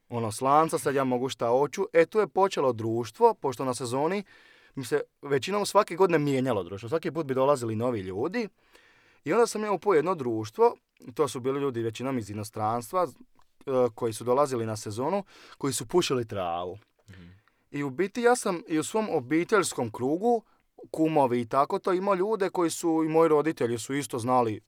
Ono, 0.08 0.32
slanca, 0.32 0.78
sad 0.78 0.94
ja 0.94 1.04
mogu 1.04 1.28
šta 1.28 1.48
hoću. 1.48 1.86
E, 1.92 2.06
tu 2.06 2.18
je 2.18 2.28
počelo 2.28 2.72
društvo, 2.72 3.34
pošto 3.34 3.64
na 3.64 3.74
sezoni 3.74 4.24
mi 4.74 4.84
se 4.84 5.00
većinom 5.22 5.66
svake 5.66 5.96
godine 5.96 6.18
mijenjalo 6.18 6.62
društvo. 6.62 6.88
Svaki 6.88 7.10
put 7.10 7.26
bi 7.26 7.34
dolazili 7.34 7.76
novi 7.76 8.00
ljudi. 8.00 8.48
I 9.28 9.32
onda 9.32 9.46
sam 9.46 9.64
ja 9.64 9.72
upao 9.72 9.94
jedno 9.94 10.14
društvo, 10.14 10.76
to 11.14 11.28
su 11.28 11.40
bili 11.40 11.60
ljudi 11.60 11.82
većinom 11.82 12.18
iz 12.18 12.30
inostranstva, 12.30 13.06
e, 13.06 13.70
koji 13.94 14.12
su 14.12 14.24
dolazili 14.24 14.66
na 14.66 14.76
sezonu, 14.76 15.24
koji 15.58 15.72
su 15.72 15.86
pušili 15.86 16.28
travu. 16.28 16.78
Mhm. 17.10 17.28
I 17.70 17.82
u 17.82 17.90
biti 17.90 18.22
ja 18.22 18.36
sam 18.36 18.62
i 18.68 18.78
u 18.78 18.84
svom 18.84 19.08
obiteljskom 19.10 19.92
krugu, 19.92 20.42
kumovi 20.90 21.40
i 21.40 21.48
tako 21.48 21.78
to, 21.78 21.92
imao 21.92 22.14
ljude 22.14 22.50
koji 22.50 22.70
su, 22.70 23.02
i 23.04 23.08
moji 23.08 23.28
roditelji 23.28 23.78
su 23.78 23.94
isto 23.94 24.18
znali 24.18 24.60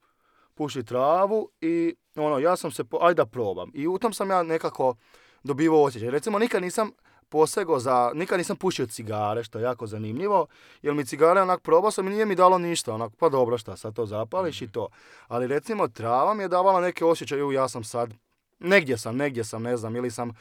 pušiti 0.55 0.89
travu 0.89 1.49
i 1.61 1.95
ono, 2.17 2.39
ja 2.39 2.57
sam 2.57 2.71
se, 2.71 2.85
po, 2.85 2.99
ajde 3.01 3.15
da 3.15 3.27
probam. 3.27 3.71
I 3.75 3.87
u 3.87 3.99
tom 3.99 4.13
sam 4.13 4.31
ja 4.31 4.43
nekako 4.43 4.95
dobivao 5.43 5.83
osjećaj. 5.83 6.11
Recimo, 6.11 6.39
nikad 6.39 6.63
nisam 6.63 6.91
posego 7.31 7.79
za, 7.79 8.11
nikad 8.15 8.39
nisam 8.39 8.57
pušio 8.57 8.87
cigare, 8.87 9.45
što 9.45 9.59
je 9.59 9.63
jako 9.63 9.87
zanimljivo, 9.87 10.47
jer 10.83 10.95
mi 10.95 11.07
cigare 11.07 11.41
onak 11.43 11.63
probao 11.63 11.91
sam 11.91 12.07
i 12.07 12.11
nije 12.11 12.27
mi 12.27 12.35
dalo 12.35 12.59
ništa, 12.59 12.95
onak, 12.95 13.13
pa 13.19 13.29
dobro 13.29 13.59
šta, 13.59 13.77
sad 13.77 13.95
to 13.95 14.07
zapališ 14.07 14.63
i 14.63 14.69
to. 14.73 14.89
Ali 15.29 15.47
recimo 15.47 15.89
trava 15.89 16.35
mi 16.35 16.43
je 16.43 16.49
davala 16.49 16.81
neke 16.81 17.05
osjećaje, 17.05 17.45
"U, 17.45 17.53
ja 17.53 17.69
sam 17.69 17.85
sad, 17.85 18.15
negdje 18.59 18.99
sam, 18.99 19.17
negdje 19.17 19.45
sam, 19.45 19.63
ne 19.63 19.77
znam, 19.77 19.97
ili 19.97 20.11
sam 20.11 20.33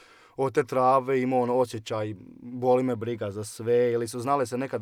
od 0.41 0.53
te 0.53 0.63
trave 0.63 1.21
imao 1.21 1.41
ono 1.41 1.55
osjećaj, 1.55 2.15
boli 2.41 2.83
me 2.83 2.95
briga 2.95 3.31
za 3.31 3.43
sve, 3.43 3.91
ili 3.91 4.07
su 4.07 4.19
znale 4.19 4.45
se 4.45 4.57
nekad 4.57 4.81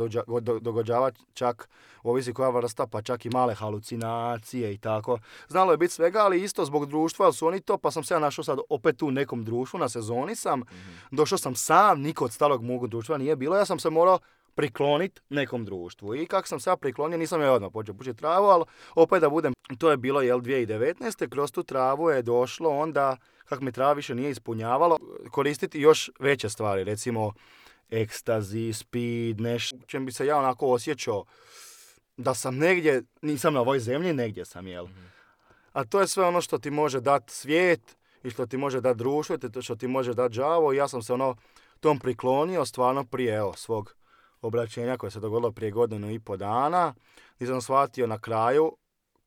događavati 0.61 1.21
čak, 1.33 1.69
ovisi 2.03 2.33
koja 2.33 2.49
vrsta, 2.49 2.87
pa 2.87 3.01
čak 3.01 3.25
i 3.25 3.29
male 3.29 3.53
halucinacije 3.53 4.73
i 4.73 4.77
tako. 4.77 5.19
Znalo 5.47 5.71
je 5.71 5.77
biti 5.77 5.93
svega, 5.93 6.19
ali 6.19 6.43
isto 6.43 6.65
zbog 6.65 6.85
društva, 6.85 7.25
ali 7.25 7.33
su 7.33 7.47
oni 7.47 7.61
to, 7.61 7.77
pa 7.77 7.91
sam 7.91 8.03
se 8.03 8.13
ja 8.13 8.19
našao 8.19 8.43
sad 8.43 8.59
opet 8.69 8.97
tu 8.97 9.07
u 9.07 9.11
nekom 9.11 9.43
društvu, 9.43 9.79
na 9.79 9.89
sezoni 9.89 10.35
sam, 10.35 10.61
došao 11.11 11.37
sam 11.37 11.55
sam, 11.55 12.01
niko 12.01 12.25
od 12.25 12.33
stalog 12.33 12.63
mog 12.63 12.87
društva 12.87 13.17
nije 13.17 13.35
bilo, 13.35 13.57
ja 13.57 13.65
sam 13.65 13.79
se 13.79 13.89
morao 13.89 14.19
priklonit 14.57 15.21
nekom 15.29 15.65
društvu. 15.65 16.15
I 16.15 16.25
kako 16.25 16.47
sam 16.47 16.59
sad 16.59 16.79
priklonio, 16.79 17.17
nisam 17.17 17.41
ja 17.41 17.53
odmah 17.53 17.71
počeo 17.73 17.95
pušiti 17.95 18.19
travu, 18.19 18.45
ali 18.45 18.65
opet 18.95 19.21
da 19.21 19.29
budem, 19.29 19.53
to 19.77 19.91
je 19.91 19.97
bilo 19.97 20.21
jel 20.21 20.39
2019. 20.39 21.29
Kroz 21.29 21.51
tu 21.51 21.63
travu 21.63 22.09
je 22.09 22.21
došlo 22.21 22.69
onda, 22.69 23.17
kako 23.45 23.63
mi 23.63 23.71
trava 23.71 23.93
više 23.93 24.15
nije 24.15 24.31
ispunjavalo, 24.31 24.99
koristiti 25.31 25.79
još 25.79 26.09
veće 26.19 26.49
stvari, 26.49 26.83
recimo 26.83 27.33
ekstazi, 27.89 28.73
speed, 28.73 29.41
nešto, 29.41 29.77
čem 29.87 30.05
bi 30.05 30.11
se 30.11 30.25
ja 30.25 30.37
onako 30.37 30.67
osjećao 30.67 31.23
da 32.17 32.33
sam 32.33 32.57
negdje, 32.57 33.03
nisam 33.21 33.53
na 33.53 33.61
ovoj 33.61 33.79
zemlji, 33.79 34.13
negdje 34.13 34.45
sam, 34.45 34.67
jel? 34.67 34.87
A 35.73 35.85
to 35.85 36.01
je 36.01 36.07
sve 36.07 36.25
ono 36.25 36.41
što 36.41 36.57
ti 36.57 36.71
može 36.71 37.01
dati 37.01 37.33
svijet 37.33 37.97
i 38.23 38.29
što 38.29 38.45
ti 38.45 38.57
može 38.57 38.81
dati 38.81 38.97
društvo 38.97 39.35
i 39.35 39.51
to 39.51 39.61
što 39.61 39.75
ti 39.75 39.87
može 39.87 40.13
dati 40.13 40.37
đavo. 40.37 40.73
I 40.73 40.77
ja 40.77 40.87
sam 40.87 41.01
se 41.01 41.13
ono 41.13 41.35
tom 41.79 41.99
priklonio 41.99 42.65
stvarno 42.65 43.03
prije 43.03 43.35
evo, 43.35 43.53
svog 43.53 43.97
obraćenja 44.41 44.97
koje 44.97 45.11
se 45.11 45.19
dogodilo 45.19 45.51
prije 45.51 45.71
godinu 45.71 46.11
i 46.11 46.19
po 46.19 46.37
dana. 46.37 46.93
Gdje 47.35 47.47
sam 47.47 47.61
shvatio 47.61 48.07
na 48.07 48.19
kraju 48.19 48.77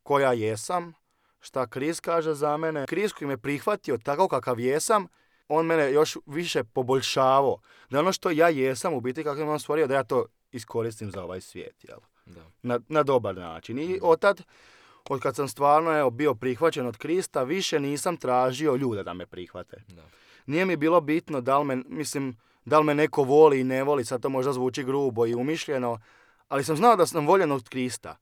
koja 0.02 0.32
jesam, 0.32 0.92
šta 1.40 1.66
Kris 1.66 2.00
kaže 2.00 2.34
za 2.34 2.56
mene. 2.56 2.86
Kris 2.86 3.12
koji 3.12 3.28
me 3.28 3.38
prihvatio 3.38 3.98
tako 3.98 4.28
kakav 4.28 4.60
jesam, 4.60 5.06
on 5.48 5.66
mene 5.66 5.92
još 5.92 6.16
više 6.26 6.64
poboljšavao. 6.64 7.58
Da 7.90 8.00
ono 8.00 8.12
što 8.12 8.30
ja 8.30 8.48
jesam, 8.48 8.94
u 8.94 9.00
biti 9.00 9.24
kako 9.24 9.42
on 9.42 9.60
stvorio, 9.60 9.86
da 9.86 9.94
ja 9.94 10.04
to 10.04 10.26
iskoristim 10.52 11.10
za 11.10 11.24
ovaj 11.24 11.40
svijet, 11.40 11.84
jel? 11.84 11.98
Da. 12.26 12.40
Na, 12.62 12.80
na 12.88 13.02
dobar 13.02 13.36
način. 13.36 13.78
I 13.78 13.98
od 14.02 14.20
tad, 14.20 14.42
od 15.08 15.20
kad 15.20 15.36
sam 15.36 15.48
stvarno 15.48 15.98
evo, 15.98 16.10
bio 16.10 16.34
prihvaćen 16.34 16.86
od 16.86 16.96
Krista, 16.96 17.42
više 17.42 17.80
nisam 17.80 18.16
tražio 18.16 18.76
ljude 18.76 19.02
da 19.02 19.14
me 19.14 19.26
prihvate. 19.26 19.82
Da. 19.88 20.02
Nije 20.46 20.64
mi 20.64 20.76
bilo 20.76 21.00
bitno 21.00 21.40
da 21.40 21.58
li 21.58 21.64
me, 21.64 21.76
mislim, 21.76 22.36
da 22.64 22.78
li 22.78 22.84
me 22.84 22.94
neko 22.94 23.22
voli 23.22 23.60
i 23.60 23.64
ne 23.64 23.84
voli, 23.84 24.04
sad 24.04 24.22
to 24.22 24.28
možda 24.28 24.52
zvuči 24.52 24.84
grubo 24.84 25.26
i 25.26 25.34
umišljeno, 25.34 25.98
ali 26.48 26.64
sam 26.64 26.76
znao 26.76 26.96
da 26.96 27.06
sam 27.06 27.26
voljen 27.26 27.52
od 27.52 27.68
Krista. 27.68 28.16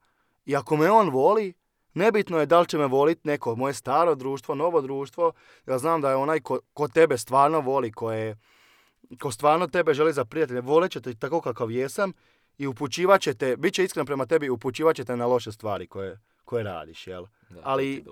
I 0.45 0.55
ako 0.55 0.77
me 0.77 0.91
on 0.91 1.09
voli, 1.09 1.53
nebitno 1.93 2.39
je 2.39 2.45
da 2.45 2.59
li 2.59 2.67
će 2.67 2.77
me 2.77 2.87
voliti 2.87 3.21
neko 3.23 3.55
moje 3.55 3.73
staro 3.73 4.15
društvo, 4.15 4.55
novo 4.55 4.81
društvo, 4.81 5.31
ja 5.67 5.77
znam 5.77 6.01
da 6.01 6.09
je 6.09 6.15
onaj 6.15 6.39
ko, 6.39 6.59
ko 6.73 6.87
tebe 6.87 7.17
stvarno 7.17 7.59
voli, 7.59 7.91
ko, 7.91 8.11
je, 8.11 8.37
ko 9.21 9.31
stvarno 9.31 9.67
tebe 9.67 9.93
želi 9.93 10.13
za 10.13 10.25
prijatelje, 10.25 10.61
volit 10.61 10.91
će 10.91 11.01
te 11.01 11.15
tako 11.15 11.41
kakav 11.41 11.71
jesam 11.71 12.13
i 12.57 12.67
upućivat 12.67 13.21
će 13.21 13.33
te, 13.33 13.57
bit 13.57 13.73
će 13.73 13.83
iskren 13.83 14.05
prema 14.05 14.25
tebi 14.25 14.49
upućivat 14.49 14.95
će 14.95 15.05
te 15.05 15.15
na 15.15 15.25
loše 15.25 15.51
stvari 15.51 15.87
koje, 15.87 16.19
koje 16.45 16.63
radiš, 16.63 17.07
jel? 17.07 17.25
Da, 17.49 17.61
Ali- 17.63 18.03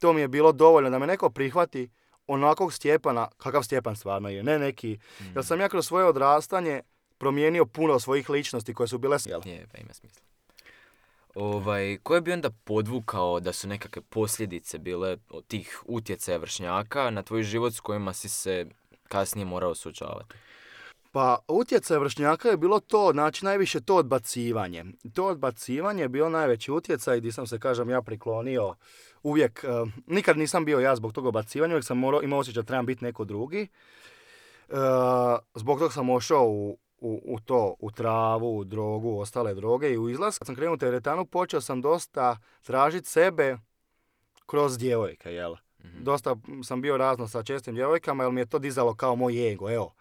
to 0.00 0.12
mi 0.12 0.20
je 0.20 0.28
bilo 0.28 0.52
dovoljno 0.52 0.90
da 0.90 0.98
me 0.98 1.06
neko 1.06 1.30
prihvati 1.30 1.88
onakvog 2.26 2.72
Stjepana, 2.72 3.28
kakav 3.36 3.62
Stjepan 3.62 3.96
stvarno 3.96 4.28
je, 4.28 4.42
ne 4.42 4.58
neki. 4.58 4.98
Jer 5.34 5.44
sam 5.44 5.60
ja 5.60 5.68
kroz 5.68 5.86
svoje 5.86 6.04
odrastanje 6.04 6.82
promijenio 7.18 7.66
puno 7.66 8.00
svojih 8.00 8.30
ličnosti 8.30 8.74
koje 8.74 8.88
su 8.88 8.98
bile... 8.98 9.18
Jel? 9.26 9.40
Je, 9.44 9.66
pa 9.72 9.78
ima 9.78 9.94
smisla. 9.94 10.22
Ovaj, 11.34 11.98
koje 12.02 12.20
bi 12.20 12.32
onda 12.32 12.50
podvukao 12.50 13.40
da 13.40 13.52
su 13.52 13.68
nekakve 13.68 14.02
posljedice 14.02 14.78
bile 14.78 15.16
od 15.30 15.46
tih 15.46 15.82
utjecaja 15.84 16.38
vršnjaka 16.38 17.10
na 17.10 17.22
tvoj 17.22 17.42
život 17.42 17.74
s 17.74 17.80
kojima 17.80 18.12
si 18.12 18.28
se 18.28 18.66
kasnije 19.08 19.44
morao 19.44 19.74
suočavati? 19.74 20.34
Pa 21.12 21.38
utjecaj 21.48 21.98
vršnjaka 21.98 22.48
je 22.48 22.56
bilo 22.56 22.80
to, 22.80 23.10
znači 23.12 23.44
najviše 23.44 23.80
to 23.80 23.96
odbacivanje. 23.96 24.84
To 25.14 25.26
odbacivanje 25.26 26.02
je 26.02 26.08
bilo 26.08 26.28
najveći 26.28 26.72
utjecaj 26.72 27.18
gdje 27.18 27.32
sam 27.32 27.46
se, 27.46 27.58
kažem, 27.58 27.90
ja 27.90 28.02
priklonio 28.02 28.74
uvijek, 29.26 29.64
eh, 29.64 29.90
nikad 30.06 30.38
nisam 30.38 30.64
bio 30.64 30.78
ja 30.80 30.96
zbog 30.96 31.12
tog 31.12 31.26
odbacivanja, 31.26 31.74
uvijek 31.74 31.84
sam 31.84 31.98
morao, 31.98 32.22
imao 32.22 32.38
osjećaj 32.38 32.62
da 32.62 32.66
trebam 32.66 32.86
biti 32.86 33.04
neko 33.04 33.24
drugi. 33.24 33.68
Eh, 34.68 34.74
zbog 35.54 35.78
toga 35.78 35.90
sam 35.90 36.10
ošao 36.10 36.44
u, 36.48 36.78
u, 36.98 37.20
u 37.24 37.40
to, 37.40 37.74
u 37.78 37.90
travu, 37.90 38.58
u 38.58 38.64
drogu, 38.64 39.08
u 39.08 39.20
ostale 39.20 39.54
droge 39.54 39.90
i 39.90 39.98
u 39.98 40.08
izlaz. 40.10 40.38
Kad 40.38 40.46
sam 40.46 40.54
krenuo 40.54 40.74
u 40.74 40.78
teretanu, 40.78 41.24
počeo 41.24 41.60
sam 41.60 41.80
dosta 41.80 42.38
tražiti 42.62 43.08
sebe 43.08 43.58
kroz 44.46 44.78
djevojke, 44.78 45.32
jel? 45.32 45.54
Mhm. 45.84 46.04
Dosta 46.04 46.36
sam 46.64 46.80
bio 46.80 46.96
razno 46.96 47.28
sa 47.28 47.42
čestim 47.42 47.74
djevojkama, 47.74 48.24
jer 48.24 48.32
mi 48.32 48.40
je 48.40 48.46
to 48.46 48.58
dizalo 48.58 48.94
kao 48.94 49.16
moj 49.16 49.52
ego, 49.52 49.70
evo. 49.70 49.94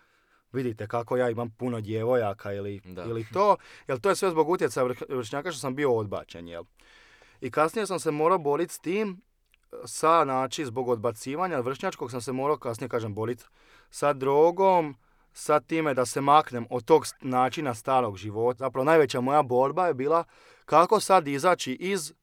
Vidite 0.51 0.88
kako 0.88 1.17
ja 1.17 1.29
imam 1.29 1.50
puno 1.50 1.82
djevojaka 1.82 2.53
ili, 2.53 2.82
Da. 2.86 3.03
ili 3.03 3.25
to, 3.34 3.58
jer 3.88 4.00
to 4.00 4.10
je 4.10 4.15
sve 4.15 4.29
zbog 4.29 4.50
utjecaja 4.50 4.88
vršnjaka 5.10 5.51
što 5.51 5.60
sam 5.60 5.75
bio 5.75 5.94
odbačen, 5.94 6.48
jel? 6.48 6.63
I 7.46 7.52
kasnije 7.52 7.88
sam 7.88 8.00
se 8.00 8.12
morao 8.12 8.38
boriti 8.38 8.74
s 8.74 8.80
tim, 8.80 9.22
sa, 9.86 10.24
znači, 10.24 10.66
zbog 10.66 10.90
odbacivanja 10.90 11.60
vršnjačkog 11.60 12.12
sam 12.12 12.22
se 12.22 12.32
morao 12.32 12.58
kasnije, 12.58 12.90
kažem, 12.90 13.14
boriti 13.14 13.44
sa 13.90 14.14
drogom, 14.14 14.96
sa 15.34 15.60
time 15.60 15.94
da 15.94 16.06
se 16.06 16.22
maknem 16.22 16.68
od 16.70 16.86
tog 16.86 17.06
načina 17.22 17.74
starog 17.74 18.18
života. 18.18 18.58
Zapravo 18.58 18.84
najveća 18.84 19.22
moja 19.22 19.44
borba 19.44 19.88
je 19.88 19.94
bila 19.94 20.24
kako 20.66 21.00
sad 21.00 21.28
izaći 21.28 21.74
iz 21.74 22.14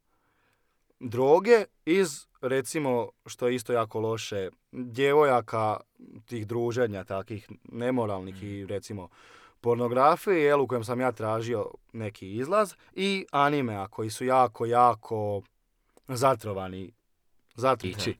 droge, 1.01 1.65
iz 1.85 2.27
recimo, 2.41 3.09
što 3.27 3.49
je 3.49 3.55
isto 3.55 3.73
jako 3.73 4.01
loše, 4.01 4.51
djevojaka, 4.73 5.81
tih 6.27 6.47
druženja 6.47 7.05
takih 7.05 7.51
nemoralnih 7.65 8.43
i 8.43 8.67
recimo 8.67 9.09
pornografije, 9.63 10.43
jel, 10.43 10.61
u 10.61 10.67
kojem 10.67 10.85
sam 10.85 11.01
ja 11.01 11.13
tražio 11.13 11.71
neki 11.93 12.37
izlaz, 12.37 12.75
i 12.95 13.27
animea 13.31 13.89
koji 13.89 14.11
su 14.11 14.25
jako, 14.25 14.67
jako 14.67 15.43
zatrovani 16.09 16.93
zatrići. 17.55 18.17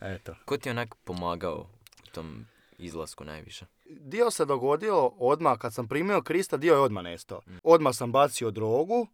Eto. 0.00 0.34
Ko 0.44 0.56
ti 0.56 0.68
je 0.68 0.70
onak 0.70 0.94
pomagao 1.04 1.66
u 2.04 2.10
tom 2.12 2.46
izlasku 2.78 3.24
najviše? 3.24 3.66
Dio 3.86 4.30
se 4.30 4.44
dogodio 4.44 5.06
odmah 5.06 5.58
kad 5.58 5.74
sam 5.74 5.88
primio 5.88 6.22
Krista, 6.22 6.56
dio 6.56 6.74
je 6.74 6.80
odmah 6.80 7.04
nestao. 7.04 7.40
Odmah 7.62 7.94
sam 7.94 8.12
bacio 8.12 8.50
drogu, 8.50 9.06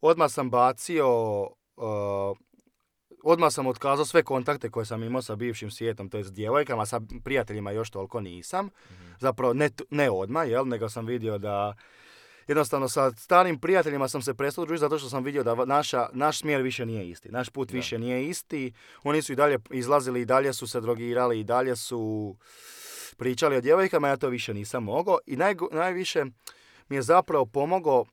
odmah 0.00 0.30
sam 0.30 0.50
bacio, 0.50 1.40
uh, 1.76 2.36
odmah 3.24 3.52
sam 3.52 3.66
otkazao 3.66 4.04
sve 4.04 4.22
kontakte 4.22 4.70
koje 4.70 4.86
sam 4.86 5.02
imao 5.02 5.22
sa 5.22 5.36
bivšim 5.36 5.70
svijetom, 5.70 6.08
to 6.08 6.18
je 6.18 6.24
s 6.24 6.32
djevojkama, 6.32 6.86
sa 6.86 7.00
prijateljima 7.24 7.70
još 7.70 7.90
toliko 7.90 8.20
nisam. 8.20 8.70
Zapravo 9.18 9.52
ne, 9.54 9.70
ne 9.90 10.10
odmah, 10.10 10.48
jel, 10.48 10.64
nego 10.66 10.88
sam 10.88 11.06
vidio 11.06 11.38
da 11.38 11.74
jednostavno 12.48 12.88
sa 12.88 13.12
starim 13.12 13.58
prijateljima 13.58 14.08
sam 14.08 14.22
se 14.22 14.34
prestao 14.34 14.64
družiti 14.64 14.80
zato 14.80 14.98
što 14.98 15.08
sam 15.08 15.24
vidio 15.24 15.42
da 15.42 15.64
naša, 15.64 16.08
naš 16.12 16.38
smjer 16.38 16.62
više 16.62 16.86
nije 16.86 17.10
isti. 17.10 17.28
Naš 17.28 17.48
put 17.48 17.68
Da. 17.68 17.76
više 17.76 17.98
nije 17.98 18.28
isti. 18.28 18.72
Oni 19.02 19.22
su 19.22 19.32
i 19.32 19.36
dalje 19.36 19.58
izlazili, 19.70 20.20
i 20.20 20.24
dalje 20.24 20.52
su 20.52 20.66
se 20.66 20.80
drogirali, 20.80 21.40
i 21.40 21.44
dalje 21.44 21.76
su 21.76 22.36
pričali 23.16 23.56
o 23.56 23.60
djevojkama, 23.60 24.08
ja 24.08 24.16
to 24.16 24.28
više 24.28 24.54
nisam 24.54 24.84
mogao. 24.84 25.18
I 25.26 25.36
najgo- 25.36 25.68
najviše 25.72 26.24
mi 26.88 26.96
je 26.96 27.02
zapravo 27.02 27.46
pomogao 27.46 28.04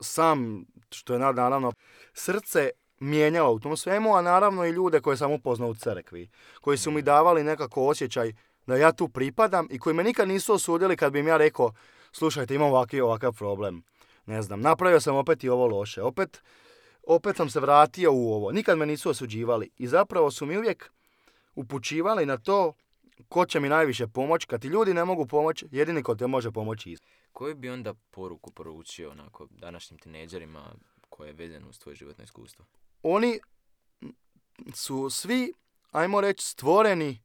sam, 0.00 0.64
što 0.90 1.12
je 1.12 1.18
na- 1.18 1.32
naravno 1.32 1.72
srce 2.12 2.70
mijenjalo 3.00 3.52
u 3.52 3.60
tom 3.60 3.76
svemu, 3.76 4.16
a 4.16 4.22
naravno 4.22 4.64
i 4.64 4.70
ljude 4.70 5.00
koje 5.00 5.16
sam 5.16 5.32
upoznao 5.32 5.68
u 5.68 5.74
crkvi, 5.74 6.28
koji 6.60 6.78
su 6.78 6.90
mi 6.90 7.02
davali 7.02 7.44
nekako 7.44 7.86
osjećaj 7.86 8.32
da 8.66 8.76
ja 8.76 8.92
tu 8.92 9.08
pripadam 9.08 9.66
i 9.70 9.78
koji 9.78 9.94
me 9.94 10.04
nikad 10.04 10.28
nisu 10.28 10.52
osudili 10.52 10.96
kad 10.96 11.12
bi 11.12 11.18
im 11.20 11.28
ja 11.28 11.36
rekao 11.36 11.72
slušajte 12.12 12.54
imam 12.54 12.68
ovaki 12.68 13.00
ovakav 13.00 13.32
problem. 13.32 13.82
Ne 14.26 14.42
znam, 14.42 14.60
napravio 14.60 15.00
sam 15.00 15.16
opet 15.16 15.44
i 15.44 15.48
ovo 15.48 15.66
loše. 15.66 16.02
Opet, 16.02 16.42
opet 17.02 17.36
sam 17.36 17.50
se 17.50 17.60
vratio 17.60 18.12
u 18.12 18.32
ovo. 18.34 18.52
Nikad 18.52 18.78
me 18.78 18.86
nisu 18.86 19.10
osuđivali. 19.10 19.70
I 19.78 19.86
zapravo 19.86 20.30
su 20.30 20.46
mi 20.46 20.58
uvijek 20.58 20.90
upućivali 21.54 22.26
na 22.26 22.38
to 22.38 22.72
ko 23.28 23.46
će 23.46 23.60
mi 23.60 23.68
najviše 23.68 24.06
pomoći. 24.06 24.46
Kad 24.46 24.60
ti 24.60 24.68
ljudi 24.68 24.94
ne 24.94 25.04
mogu 25.04 25.26
pomoći, 25.26 25.66
jedini 25.70 26.02
ko 26.02 26.14
te 26.14 26.26
može 26.26 26.50
pomoći 26.50 26.92
ist. 26.92 27.04
Koju 27.32 27.54
bi 27.54 27.70
onda 27.70 27.94
poruku 28.10 28.50
poručio 28.50 29.10
onako 29.10 29.46
današnjim 29.50 29.98
tineđerima 29.98 30.74
koje 31.08 31.28
je 31.28 31.32
vezano 31.32 31.68
uz 31.68 31.78
tvoje 31.78 31.96
životno 31.96 32.24
iskustvo? 32.24 32.64
Oni 33.02 33.40
su 34.74 35.10
svi, 35.10 35.52
ajmo 35.90 36.20
reći, 36.20 36.46
stvoreni 36.46 37.22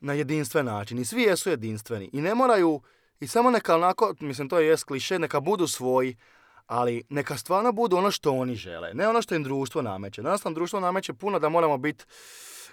na 0.00 0.12
jedinstven 0.12 0.66
način. 0.66 0.98
I 0.98 1.04
svi 1.04 1.22
jesu 1.22 1.50
jedinstveni. 1.50 2.10
I 2.12 2.20
ne 2.20 2.34
moraju, 2.34 2.80
i 3.20 3.26
samo 3.26 3.50
neka 3.50 3.74
onako, 3.74 4.14
mislim 4.20 4.48
to 4.48 4.58
je 4.58 4.76
kliše, 4.86 5.18
neka 5.18 5.40
budu 5.40 5.66
svoji, 5.66 6.16
ali 6.66 7.04
neka 7.08 7.36
stvarno 7.36 7.72
budu 7.72 7.96
ono 7.96 8.10
što 8.10 8.32
oni 8.32 8.54
žele. 8.54 8.94
Ne 8.94 9.08
ono 9.08 9.22
što 9.22 9.34
im 9.34 9.42
društvo 9.42 9.82
nameće. 9.82 10.22
Danas 10.22 10.44
nam 10.44 10.54
društvo 10.54 10.80
nameće 10.80 11.14
puno 11.14 11.38
da 11.38 11.48
moramo 11.48 11.78
biti, 11.78 12.04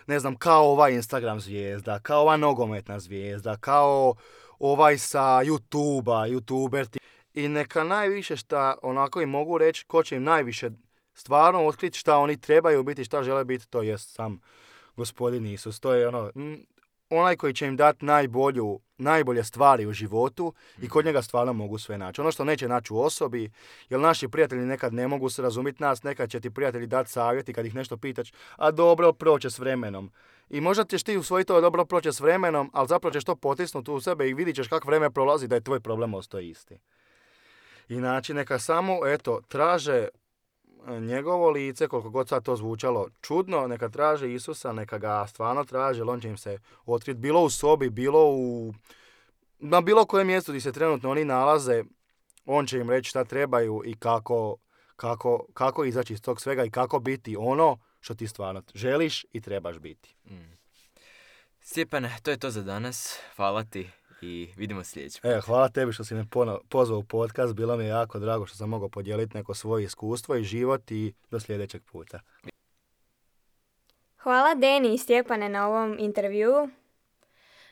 ne 0.08 0.20
znam, 0.20 0.36
kao 0.36 0.72
ova 0.72 0.89
Instagram 0.89 1.39
zvijezda, 1.39 2.00
kao 2.00 2.22
ova 2.22 2.38
nogometna 2.38 3.00
zvijezda, 3.00 3.58
kao 3.58 4.15
ovaj 4.60 4.98
sa 4.98 5.22
YouTube-a, 5.22 6.27
YouTuber. 6.27 6.98
I 7.34 7.48
neka 7.48 7.84
najviše 7.84 8.36
šta 8.38 8.75
onako 8.82 9.22
im 9.22 9.30
mogu 9.30 9.58
reći, 9.58 9.86
ko 9.86 10.03
će 10.03 10.15
im 10.15 10.24
najviše 10.24 10.70
stvarno 11.13 11.65
otkriti 11.65 11.98
šta 11.98 12.17
oni 12.17 12.38
trebaju 12.38 12.84
biti, 12.84 13.05
šta 13.05 13.24
žele 13.24 13.46
biti, 13.46 13.67
to 13.67 13.82
je 13.82 13.98
sam 13.98 14.39
gospodin 14.96 15.46
Isus. 15.46 15.79
To 15.79 15.93
je 15.93 16.08
ono, 16.08 16.32
onaj 17.10 17.36
koji 17.36 17.53
će 17.53 17.67
im 17.67 17.75
dati 17.75 18.05
najbolju, 18.05 18.79
najbolje 18.98 19.43
stvari 19.43 19.86
u 19.86 19.93
životu 19.93 20.53
i 20.82 20.89
kod 20.89 21.05
njega 21.05 21.22
stvarno 21.22 21.53
mogu 21.53 21.77
sve 21.77 21.98
naći. 21.98 22.22
Ono 22.22 22.32
što 22.32 22.43
neće 22.43 22.67
naći 22.67 22.93
u 22.93 23.00
osobi, 23.00 23.51
jer 23.89 24.00
naši 24.00 24.27
prijatelji 24.27 24.65
nekad 24.65 24.93
ne 24.93 25.08
mogu 25.08 25.29
se 25.29 25.41
razumjeti 25.41 25.84
nas, 25.84 26.03
nekad 26.03 26.29
će 26.29 26.39
ti 26.39 26.50
prijatelji 26.50 26.88
dati 26.88 27.12
savjeti 27.12 27.53
kad 27.53 27.65
ih 27.65 27.75
nešto 27.75 27.98
pitaš, 27.98 28.32
a 28.55 28.72
dobro 28.72 29.13
proće 29.13 29.50
s 29.50 29.60
vremenom. 29.60 30.12
I 30.50 30.62
možda 30.62 30.84
ćeš 30.84 31.03
ti 31.03 31.17
usvojiti 31.17 31.48
to 31.48 31.62
dobro 31.62 31.86
proće 31.86 32.13
s 32.13 32.20
vremenom, 32.20 32.70
ali 32.74 32.88
zapravo 32.88 33.13
ćeš 33.13 33.24
to 33.24 33.36
potisnuti 33.36 33.91
u 33.91 34.01
sebe 34.01 34.29
i 34.29 34.34
vidit 34.34 34.55
ćeš 34.55 34.67
kako 34.67 34.88
vreme 34.88 35.12
prolazi 35.12 35.48
da 35.48 35.55
je 35.55 35.63
tvoj 35.63 35.79
problem 35.79 36.13
ostao 36.13 36.39
isti. 36.39 36.77
I 37.89 37.96
znači 37.96 38.34
neka 38.34 38.60
samo, 38.60 39.00
eto, 39.05 39.41
traže 39.48 40.08
njegovo 40.88 41.50
lice, 41.50 41.88
koliko 41.88 42.10
god 42.10 42.30
sad 42.30 42.44
to 42.44 42.56
zvučalo 42.56 43.08
čudno, 43.22 43.68
neka 43.68 43.90
traže 43.90 44.34
Isusa, 44.34 44.72
neka 44.74 44.98
ga 44.98 45.28
stvarno 45.28 45.63
traže, 45.63 46.00
jer 46.00 46.10
on 46.10 46.22
će 46.22 46.28
im 46.28 46.38
se 46.38 46.58
otkriti 46.86 47.20
bilo 47.20 47.42
u 47.42 47.50
sobi, 47.50 47.90
bilo 47.90 48.30
u 48.30 48.74
na 49.60 49.82
bilo 49.82 50.06
kojem 50.06 50.28
mjestu 50.28 50.52
gdje 50.52 50.62
se 50.62 50.72
trenutno 50.72 51.12
oni 51.12 51.25
nalaze, 51.25 51.84
on 52.46 52.66
će 52.66 52.78
im 52.78 52.90
reći 52.90 53.10
šta 53.10 53.24
trebaju 53.24 53.82
i 53.86 53.96
kako, 53.96 54.58
kako, 54.96 55.46
kako 55.54 55.86
izaći 55.86 56.13
iz 56.13 56.22
tog 56.22 56.42
svega 56.42 56.63
i 56.63 56.72
kako 56.72 57.00
biti 57.00 57.36
ono 57.40 57.78
što 58.00 58.16
ti 58.16 58.28
stvarno 58.28 58.63
želiš 58.75 59.25
i 59.32 59.42
trebaš 59.42 59.80
biti. 59.80 60.16
Mm. 60.25 60.58
Stjepane, 61.60 62.18
to 62.24 62.32
je 62.32 62.38
to 62.38 62.52
za 62.52 62.62
danas. 62.62 63.20
Hvala 63.36 63.63
ti 63.63 63.90
i 64.24 64.50
vidimo 64.58 64.84
sljedeći 64.84 65.22
put. 65.22 65.32
E, 65.32 65.42
hvala 65.42 65.70
tebi 65.70 65.94
što 65.94 66.03
si 66.03 66.15
me 66.15 66.25
pono- 66.32 66.62
pozvao 66.70 67.00
u 67.00 67.03
podcast, 67.03 67.53
bilo 67.53 67.77
mi 67.77 67.84
je 67.84 67.89
jako 67.89 68.20
drago 68.20 68.46
što 68.46 68.58
sam 68.58 68.70
mogao 68.70 68.89
podijeliti 68.89 69.38
neko 69.38 69.53
svoje 69.53 69.84
iskustvo 69.84 70.36
i 70.36 70.44
život 70.44 70.92
i 70.92 71.13
do 71.32 71.39
sljedećeg 71.39 71.82
puta. 71.92 72.20
Hvala 74.18 74.56
Deni 74.56 74.94
i 74.94 74.98
Stjepane 74.98 75.50
na 75.50 75.68
ovom 75.68 75.98
intervjuu. 76.00 76.70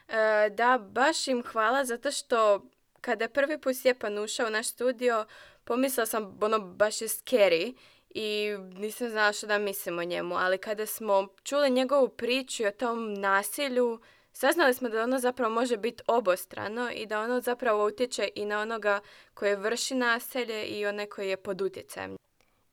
E, 0.07 0.49
da, 0.49 0.77
baš 0.91 1.27
im 1.27 1.43
hvala 1.43 1.85
zato 1.85 2.11
što 2.11 2.65
kada 3.01 3.23
je 3.23 3.33
prvi 3.33 3.61
put 3.61 3.75
Stjepan 3.75 4.19
ušao 4.19 4.47
u 4.47 4.49
naš 4.49 4.67
studio, 4.67 5.25
pomislila 5.63 6.05
sam, 6.05 6.37
ono, 6.41 6.59
baš 6.59 7.01
je 7.01 7.07
scary 7.07 7.75
i 8.09 8.57
nisam 8.73 9.09
znala 9.09 9.33
što 9.33 9.47
da 9.47 9.57
mislim 9.57 9.99
o 9.99 10.03
njemu, 10.03 10.35
ali 10.35 10.57
kada 10.57 10.85
smo 10.85 11.27
čuli 11.43 11.69
njegovu 11.69 12.09
priču 12.09 12.63
i 12.63 12.67
o 12.67 12.71
tom 12.71 13.13
nasilju, 13.13 13.99
saznali 14.33 14.73
smo 14.73 14.89
da 14.89 15.03
ono 15.03 15.19
zapravo 15.19 15.53
može 15.53 15.77
biti 15.77 16.03
obostrano 16.07 16.91
i 16.95 17.05
da 17.05 17.21
ono 17.21 17.41
zapravo 17.41 17.85
utječe 17.87 18.29
i 18.35 18.45
na 18.45 18.59
onoga 18.59 18.99
koji 19.33 19.55
vrši 19.55 19.95
nasilje 19.95 20.65
i 20.65 20.85
one 20.85 21.05
koji 21.05 21.29
je 21.29 21.37
pod 21.37 21.61
utjecajem. 21.61 22.15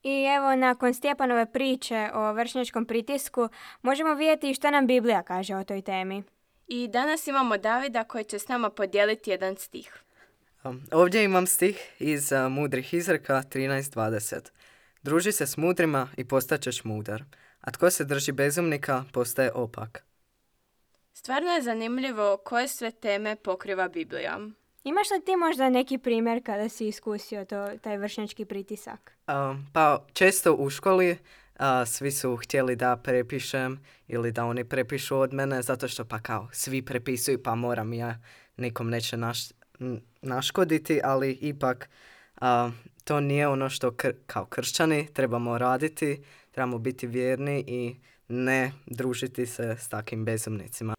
I 0.02 0.24
evo, 0.36 0.56
nakon 0.56 0.94
Stjepanove 0.94 1.52
priče 1.52 2.08
o 2.14 2.32
vršnjačkom 2.32 2.86
pritisku, 2.86 3.48
možemo 3.82 4.14
vidjeti 4.14 4.54
što 4.54 4.70
nam 4.70 4.86
Biblija 4.86 5.22
kaže 5.22 5.56
o 5.56 5.64
toj 5.64 5.82
temi. 5.82 6.22
I 6.66 6.88
danas 6.88 7.26
imamo 7.26 7.58
Davida 7.58 8.04
koji 8.04 8.24
će 8.24 8.38
s 8.38 8.48
nama 8.48 8.70
podijeliti 8.70 9.30
jedan 9.30 9.56
stih. 9.56 10.02
Um, 10.64 10.82
Ovdje 10.92 11.24
imam 11.24 11.46
stih 11.46 11.92
iz 11.98 12.32
uh, 12.32 12.52
Mudrih 12.52 12.94
izreka 12.94 13.42
13.20. 13.50 14.50
Druži 15.02 15.32
se 15.32 15.46
s 15.46 15.56
mudrima 15.56 16.08
i 16.16 16.24
postaćeš 16.24 16.84
mudar, 16.84 17.24
a 17.60 17.70
tko 17.70 17.90
se 17.90 18.04
drži 18.04 18.32
bezumnika 18.32 19.04
postaje 19.12 19.52
opak. 19.52 20.07
Stvarno 21.18 21.50
je 21.50 21.62
zanimljivo 21.62 22.37
koje 22.44 22.68
sve 22.68 22.90
teme 22.90 23.37
pokriva 23.37 23.88
Biblija. 23.88 24.38
Imaš 24.84 25.10
li 25.10 25.25
ti 25.25 25.37
možda 25.37 25.70
neki 25.70 25.98
primjer 25.98 26.42
kada 26.46 26.68
si 26.68 26.88
iskusio 26.88 27.44
to, 27.44 27.68
taj 27.80 27.96
vršnjački 27.96 28.44
pritisak? 28.44 29.12
Um, 29.28 29.66
pa 29.72 30.06
često 30.12 30.54
u 30.54 30.70
školi 30.70 31.10
uh, 31.10 31.18
svi 31.87 32.10
su 32.10 32.36
htjeli 32.36 32.76
da 32.76 32.97
prepišem 32.97 33.84
ili 34.08 34.32
da 34.32 34.45
oni 34.45 34.64
prepišu 34.64 35.19
od 35.19 35.32
mene 35.32 35.62
zato 35.62 35.88
što 35.88 36.04
pa 36.04 36.19
kao 36.21 36.49
svi 36.52 36.82
prepisuju 36.82 37.43
pa 37.43 37.54
moram 37.54 37.93
ja 37.93 38.19
nikom 38.56 38.90
neće 38.90 39.16
naš, 39.16 39.38
n- 39.80 40.00
naškoditi, 40.23 41.00
ali 41.04 41.32
ipak 41.32 41.88
uh, 42.40 42.47
to 43.04 43.21
nije 43.21 43.49
ono 43.49 43.71
što 43.71 43.90
kr- 43.90 44.16
kao 44.26 44.47
kršćani 44.47 45.08
trebamo 45.12 45.58
raditi, 45.58 46.23
trebamo 46.50 46.78
biti 46.78 47.06
vjerni 47.06 47.64
i 47.66 47.97
ne 48.28 48.73
družiti 48.86 49.47
se 49.47 49.76
s 49.78 49.88
takim 49.88 50.25
bezumnicima. 50.25 50.98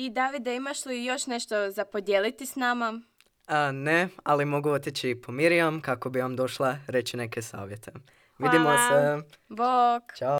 I 0.00 0.10
Davide, 0.10 0.56
imaš 0.56 0.84
li 0.84 1.04
još 1.04 1.26
nešto 1.26 1.70
za 1.70 1.84
podijeliti 1.84 2.46
s 2.46 2.56
nama? 2.56 3.00
A, 3.46 3.72
ne, 3.72 4.08
ali 4.24 4.44
mogu 4.44 4.70
otići 4.70 5.20
po 5.26 5.32
Mirjam 5.32 5.80
kako 5.80 6.10
bi 6.10 6.20
vam 6.20 6.36
došla 6.36 6.76
reći 6.86 7.16
neke 7.16 7.42
savjete. 7.42 7.92
Vidimo 8.38 8.64
Hvala. 8.64 9.20
se. 9.20 9.28
Bok! 9.48 10.16
Ćao. 10.18 10.38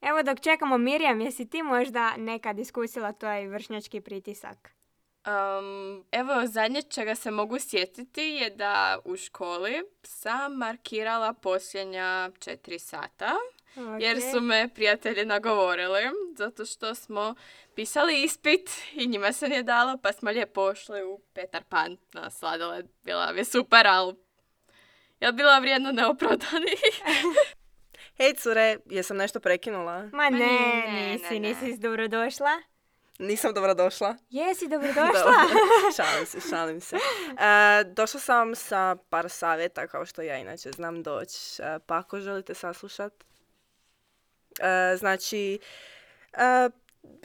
Evo 0.00 0.22
dok 0.22 0.40
čekamo 0.40 0.78
Mirjam, 0.78 1.20
jesi 1.20 1.50
ti 1.50 1.62
možda 1.62 2.16
nekad 2.16 2.58
iskusila 2.58 3.12
taj 3.12 3.46
vršnjački 3.46 4.00
pritisak? 4.00 4.74
Um, 5.26 6.04
evo, 6.12 6.46
zadnje 6.46 6.82
čega 6.82 7.14
se 7.14 7.30
mogu 7.30 7.58
sjetiti 7.58 8.22
je 8.22 8.50
da 8.50 8.98
u 9.04 9.16
školi 9.16 9.82
sam 10.02 10.52
markirala 10.52 11.32
posljednja 11.32 12.30
četiri 12.38 12.78
sata. 12.78 13.32
Jer 14.00 14.16
Ok. 14.16 14.22
su 14.32 14.40
me 14.40 14.68
prijatelji 14.74 15.24
nagovorili, 15.24 16.00
zato 16.36 16.64
što 16.66 16.94
smo 16.94 17.34
pisali 17.74 18.22
ispit 18.22 18.70
i 18.92 19.06
njima 19.06 19.32
se 19.32 19.48
nije 19.48 19.62
dalo, 19.62 19.98
pa 20.02 20.12
smo 20.12 20.30
lijepo 20.30 20.52
pošli 20.52 21.02
u 21.02 21.20
Petar 21.34 21.62
Pan 21.68 21.96
na 22.12 22.30
sladoled. 22.30 22.86
Bila 23.02 23.24
je 23.24 23.44
super, 23.44 23.86
ali 23.86 24.14
je 25.20 25.32
bila 25.32 25.58
vrijedno 25.58 25.92
neopravdani. 25.92 26.76
Hej 28.18 28.34
cure, 28.34 28.76
jesam 28.90 29.16
nešto 29.16 29.40
prekinula? 29.40 30.08
Ma 30.12 30.30
ne, 30.30 30.38
ne, 30.38 30.84
ne, 30.86 31.12
nisi, 31.12 31.40
ne. 31.40 31.48
nisi 31.48 31.78
dobrodošla. 31.78 32.62
Nisam 33.18 33.54
dobrodošla. 33.54 34.16
Jesi 34.30 34.68
dobrodošla. 34.74 35.12
Dobro. 35.12 35.58
šalim 35.96 36.26
se, 36.26 36.40
šalim 36.50 36.80
se. 36.80 36.96
E, 36.96 37.84
došla 37.84 38.20
sam 38.20 38.54
sa 38.54 38.96
par 39.10 39.30
savjeta, 39.30 39.86
kao 39.86 40.06
što 40.06 40.22
ja 40.22 40.38
inače 40.38 40.70
znam 40.72 41.02
doći. 41.02 41.62
E, 41.62 41.78
pa 41.86 41.98
ako 41.98 42.20
želite 42.20 42.54
saslušat. 42.54 43.12
E, 44.60 44.96
znači, 44.96 45.58
e, 46.32 46.68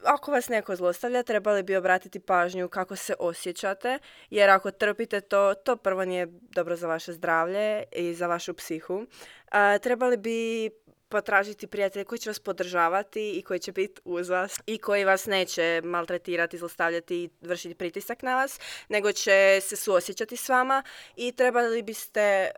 ako 0.04 0.32
vas 0.32 0.50
neko 0.50 0.76
zlostavlja, 0.76 1.24
trebali 1.24 1.64
bi 1.64 1.76
obratiti 1.76 2.20
pažnju 2.20 2.70
kako 2.70 2.96
se 2.96 3.14
osjećate, 3.20 4.00
jer 4.30 4.50
ako 4.50 4.72
trpite 4.72 5.22
to, 5.22 5.54
to 5.54 5.76
prvo 5.76 6.06
nije 6.06 6.28
dobro 6.42 6.76
za 6.76 6.88
vaše 6.88 7.14
zdravlje 7.14 7.84
i 7.92 8.14
za 8.14 8.28
vašu 8.28 8.54
psihu. 8.54 9.06
E, 9.52 9.80
trebali 9.80 10.18
bi 10.18 10.70
potražiti 11.10 11.68
prijatelje 11.68 12.06
koji 12.06 12.20
će 12.20 12.30
vas 12.30 12.40
podržavati 12.40 13.32
i 13.32 13.42
koji 13.42 13.60
će 13.60 13.72
biti 13.72 14.02
uz 14.06 14.30
vas 14.30 14.60
i 14.66 14.78
koji 14.78 15.06
vas 15.06 15.26
neće 15.26 15.82
maltretirati, 15.84 16.58
zlostavljati 16.58 17.16
i 17.16 17.30
vršiti 17.42 17.76
pritisak 17.76 18.22
na 18.22 18.36
vas, 18.36 18.60
nego 18.90 19.12
će 19.12 19.60
se 19.62 19.76
suosjećati 19.76 20.38
s 20.38 20.50
vama 20.50 20.84
i 21.16 21.32
trebali 21.32 21.82
biste 21.82 22.22
e, 22.22 22.50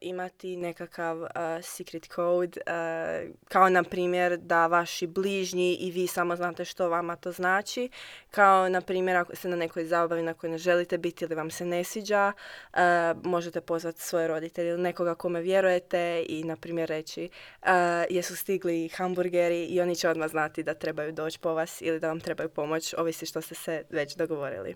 imati 0.00 0.56
nekakav 0.56 1.24
e, 1.24 1.28
secret 1.62 2.08
code, 2.14 2.60
e, 2.66 3.28
kao 3.48 3.68
na 3.68 3.82
primjer 3.82 4.36
da 4.36 4.66
vaši 4.66 5.06
bližnji 5.06 5.74
i 5.74 5.90
vi 5.90 6.06
samo 6.06 6.36
znate 6.36 6.64
što 6.64 6.88
vama 6.88 7.16
to 7.16 7.32
znači, 7.32 7.88
kao 8.30 8.68
na 8.68 8.80
primjer 8.80 9.16
ako 9.16 9.36
ste 9.36 9.48
na 9.48 9.56
nekoj 9.56 9.84
zabavi 9.84 10.22
na 10.22 10.34
kojoj 10.34 10.50
ne 10.50 10.58
želite 10.58 10.98
biti 10.98 11.24
ili 11.24 11.34
vam 11.34 11.50
se 11.50 11.64
ne 11.64 11.84
sviđa, 11.84 12.32
možete 13.22 13.60
pozvati 13.60 14.00
svoje 14.00 14.28
roditelje 14.28 14.70
ili 14.70 14.82
nekoga 14.82 15.14
kome 15.14 15.40
vjerujete 15.40 16.24
i 16.28 16.44
na 16.44 16.56
primjer 16.56 16.88
reći 16.88 17.28
jesu 18.10 18.36
stigli 18.36 18.88
hamburgeri 18.88 19.64
i 19.64 19.80
oni 19.80 19.96
će 19.96 20.08
odmah 20.08 20.28
znati 20.28 20.62
da 20.62 20.74
trebaju 20.74 21.12
doći 21.12 21.38
po 21.38 21.54
vas 21.54 21.82
ili 21.82 22.00
da 22.00 22.08
vam 22.08 22.20
trebaju 22.20 22.48
pomoć, 22.48 22.94
ovisi 22.98 23.26
što 23.26 23.40
ste 23.40 23.54
se 23.54 23.84
već 23.90 24.16
dogovorili. 24.16 24.74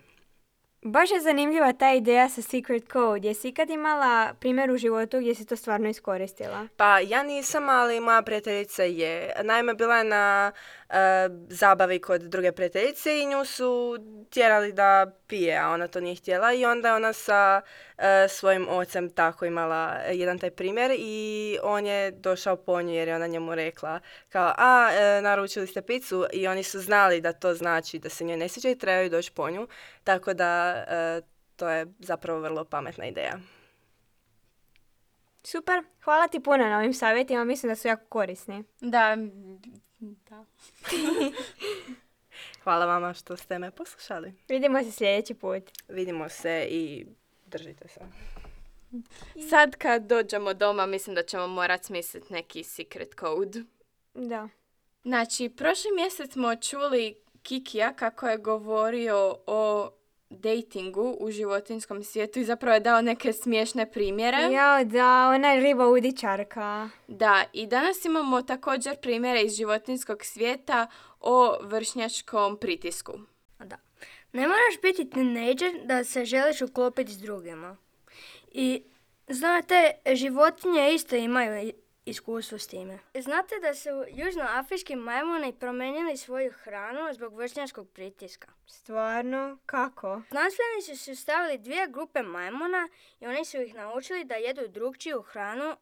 Baš 0.87 1.11
je 1.11 1.21
zanimljiva 1.21 1.73
ta 1.73 1.93
ideja 1.93 2.29
sa 2.29 2.43
Secret 2.43 2.85
Code. 2.93 3.29
Jesi 3.29 3.49
ikad 3.49 3.71
imala 3.71 4.35
primjer 4.41 4.71
u 4.71 4.77
životu 4.77 5.21
gdje 5.21 5.35
si 5.35 5.47
to 5.47 5.57
stvarno 5.57 5.89
iskoristila? 5.89 6.69
Pa 6.77 6.99
ja 6.99 7.23
nisam, 7.23 7.69
ali 7.69 8.01
moja 8.01 8.23
prijateljica 8.23 8.83
je. 8.83 9.33
Naime, 9.43 9.75
bila 9.75 9.99
je 9.99 10.05
na 10.05 10.53
zabavi 11.49 11.99
kod 11.99 12.23
druge 12.23 12.53
prijateljice 12.53 13.19
i 13.19 13.27
nju 13.27 13.45
su 13.45 13.99
tjerali 14.31 14.73
da 14.73 15.13
pije, 15.27 15.59
a 15.59 15.69
ona 15.69 15.89
to 15.89 16.01
nije 16.01 16.15
htjela. 16.15 16.53
I 16.53 16.65
onda 16.65 16.89
je 16.89 16.95
ona 16.95 17.13
sa 17.13 17.61
e, 17.99 18.29
svojim 18.29 18.69
ocem 18.69 19.11
tako 19.11 19.45
imala 19.45 19.95
jedan 20.13 20.39
taj 20.39 20.51
primjer 20.51 20.91
i 20.99 21.59
on 21.63 21.87
je 21.87 22.11
došao 22.11 22.57
po 22.57 22.83
nju 22.83 22.95
jer 22.95 23.09
je 23.09 23.15
ona 23.15 23.27
njemu 23.27 23.55
rekla 23.55 24.01
kao, 24.29 24.53
a, 24.59 24.91
e, 24.93 25.23
naručili 25.23 25.67
ste 25.67 25.83
picu 25.83 26.27
i 26.33 26.49
oni 26.49 26.63
su 26.63 26.81
znali 26.81 27.21
da 27.21 27.33
to 27.33 27.55
znači 27.55 27.99
da 27.99 28.09
se 28.09 28.25
njoj 28.25 28.37
ne 28.37 28.49
sviđa 28.49 28.71
i 28.71 28.79
trebaju 28.79 29.11
doći 29.11 29.33
po 29.33 29.51
nju, 29.51 29.69
tako 30.05 30.35
da 30.35 30.85
e, 30.89 31.21
to 31.57 31.69
je 31.69 31.87
zapravo 31.99 32.41
vrlo 32.41 32.65
pametna 32.65 33.07
ideja. 33.07 33.39
Super, 35.45 35.85
hvala 36.05 36.29
ti 36.29 36.41
puno 36.41 36.65
na 36.65 36.79
ovim 36.79 36.95
savjetima, 36.95 37.45
mislim 37.45 37.71
da 37.71 37.77
su 37.77 37.89
jako 37.89 38.05
korisni. 38.09 38.65
Da, 38.81 39.17
da. 40.01 40.45
Hvala 42.65 42.87
vama 42.87 43.15
što 43.15 43.37
ste 43.37 43.59
me 43.59 43.71
poslušali. 43.71 44.35
Vidimo 44.49 44.83
se 44.83 44.93
sljedeći 44.93 45.35
put. 45.35 45.63
Vidimo 45.89 46.29
se 46.29 46.67
i 46.71 47.07
držite 47.47 47.89
se. 47.89 48.01
Sad 49.51 49.77
kad 49.77 50.07
dođemo 50.07 50.55
doma, 50.55 50.87
mislim 50.87 51.15
da 51.15 51.23
ćemo 51.23 51.47
morat 51.47 51.85
smisliti 51.85 52.33
neki 52.33 52.65
secret 52.65 53.15
code. 53.21 53.63
Da. 54.15 54.49
Znači, 55.03 55.49
prošli 55.49 55.91
mjesec 55.97 56.33
smo 56.33 56.57
čuli 56.57 57.17
Kikija 57.43 57.93
kako 57.93 58.29
je 58.29 58.39
govorio 58.39 59.37
o 59.47 59.91
datingu 60.35 61.17
u 61.21 61.31
životinskom 61.31 62.03
svijetu 62.03 62.39
i 62.41 62.45
zapravo 62.45 62.75
je 62.75 62.81
dao 62.81 63.03
neke 63.03 63.33
smiješne 63.33 63.91
primjere. 63.91 64.39
Jao, 64.53 64.85
da, 64.85 65.33
ona 65.35 65.53
je 65.53 65.61
riba 65.61 65.89
udičarka. 65.89 66.89
Da, 67.09 67.45
i 67.53 67.67
danas 67.67 68.05
imamo 68.05 68.43
također 68.43 68.97
primjere 68.97 69.43
iz 69.43 69.57
životinskog 69.57 70.25
svijeta 70.25 70.87
o 71.21 71.57
vršnjačkom 71.63 72.57
pritisku. 72.57 73.13
Da. 73.59 73.77
Ne 74.33 74.41
moraš 74.41 74.81
biti 74.83 75.11
teenager 75.11 75.73
da 75.85 76.05
se 76.05 76.25
želiš 76.25 76.63
uklopiti 76.63 77.13
s 77.13 77.19
drugima. 77.19 77.77
I 78.53 78.83
Znate, 79.29 79.91
životinje 80.15 80.95
isto 80.95 81.17
imaju 81.17 81.73
iskustvo 82.05 82.59
s 82.59 82.67
time. 82.67 82.99
Znate 83.15 83.55
da 83.61 83.75
su 83.75 83.91
južnoafrički 84.09 84.97
majmuni 84.97 85.59
promijenili 85.59 86.17
svoju 86.17 86.53
hranu 86.53 87.13
zbog 87.13 87.37
vršnjačkog 87.37 87.89
pritiska. 87.89 88.53
Stvarno? 88.67 89.59
Kako? 89.67 90.23
Znanstvenici 90.31 90.97
su 90.97 91.17
stavili 91.23 91.59
dvije 91.59 91.89
grupe 91.89 92.23
majmuna 92.23 92.89
i 93.21 93.27
oni 93.27 93.45
su 93.45 93.61
ih 93.61 93.75
naučili 93.75 94.25
da 94.25 94.35
jedu 94.35 94.69
drugčiju 94.69 95.23
hranu 95.23 95.65
e, 95.71 95.77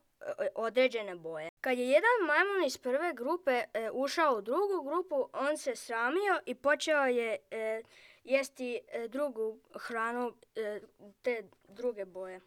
određene 0.54 1.14
boje. 1.14 1.48
Kad 1.60 1.78
je 1.78 1.88
jedan 1.88 2.26
majmun 2.26 2.64
iz 2.66 2.78
prve 2.78 3.12
grupe 3.12 3.50
e, 3.50 3.90
ušao 3.92 4.36
u 4.36 4.42
drugu 4.42 4.82
grupu, 4.82 5.28
on 5.32 5.56
se 5.56 5.76
sramio 5.76 6.40
i 6.46 6.54
počeo 6.54 7.04
je 7.04 7.38
e, 7.50 7.82
jesti 8.24 8.80
e, 8.88 9.08
drugu 9.08 9.58
hranu 9.74 10.32
e, 10.56 10.80
te 11.22 11.42
druge 11.68 12.04
boje. 12.04 12.40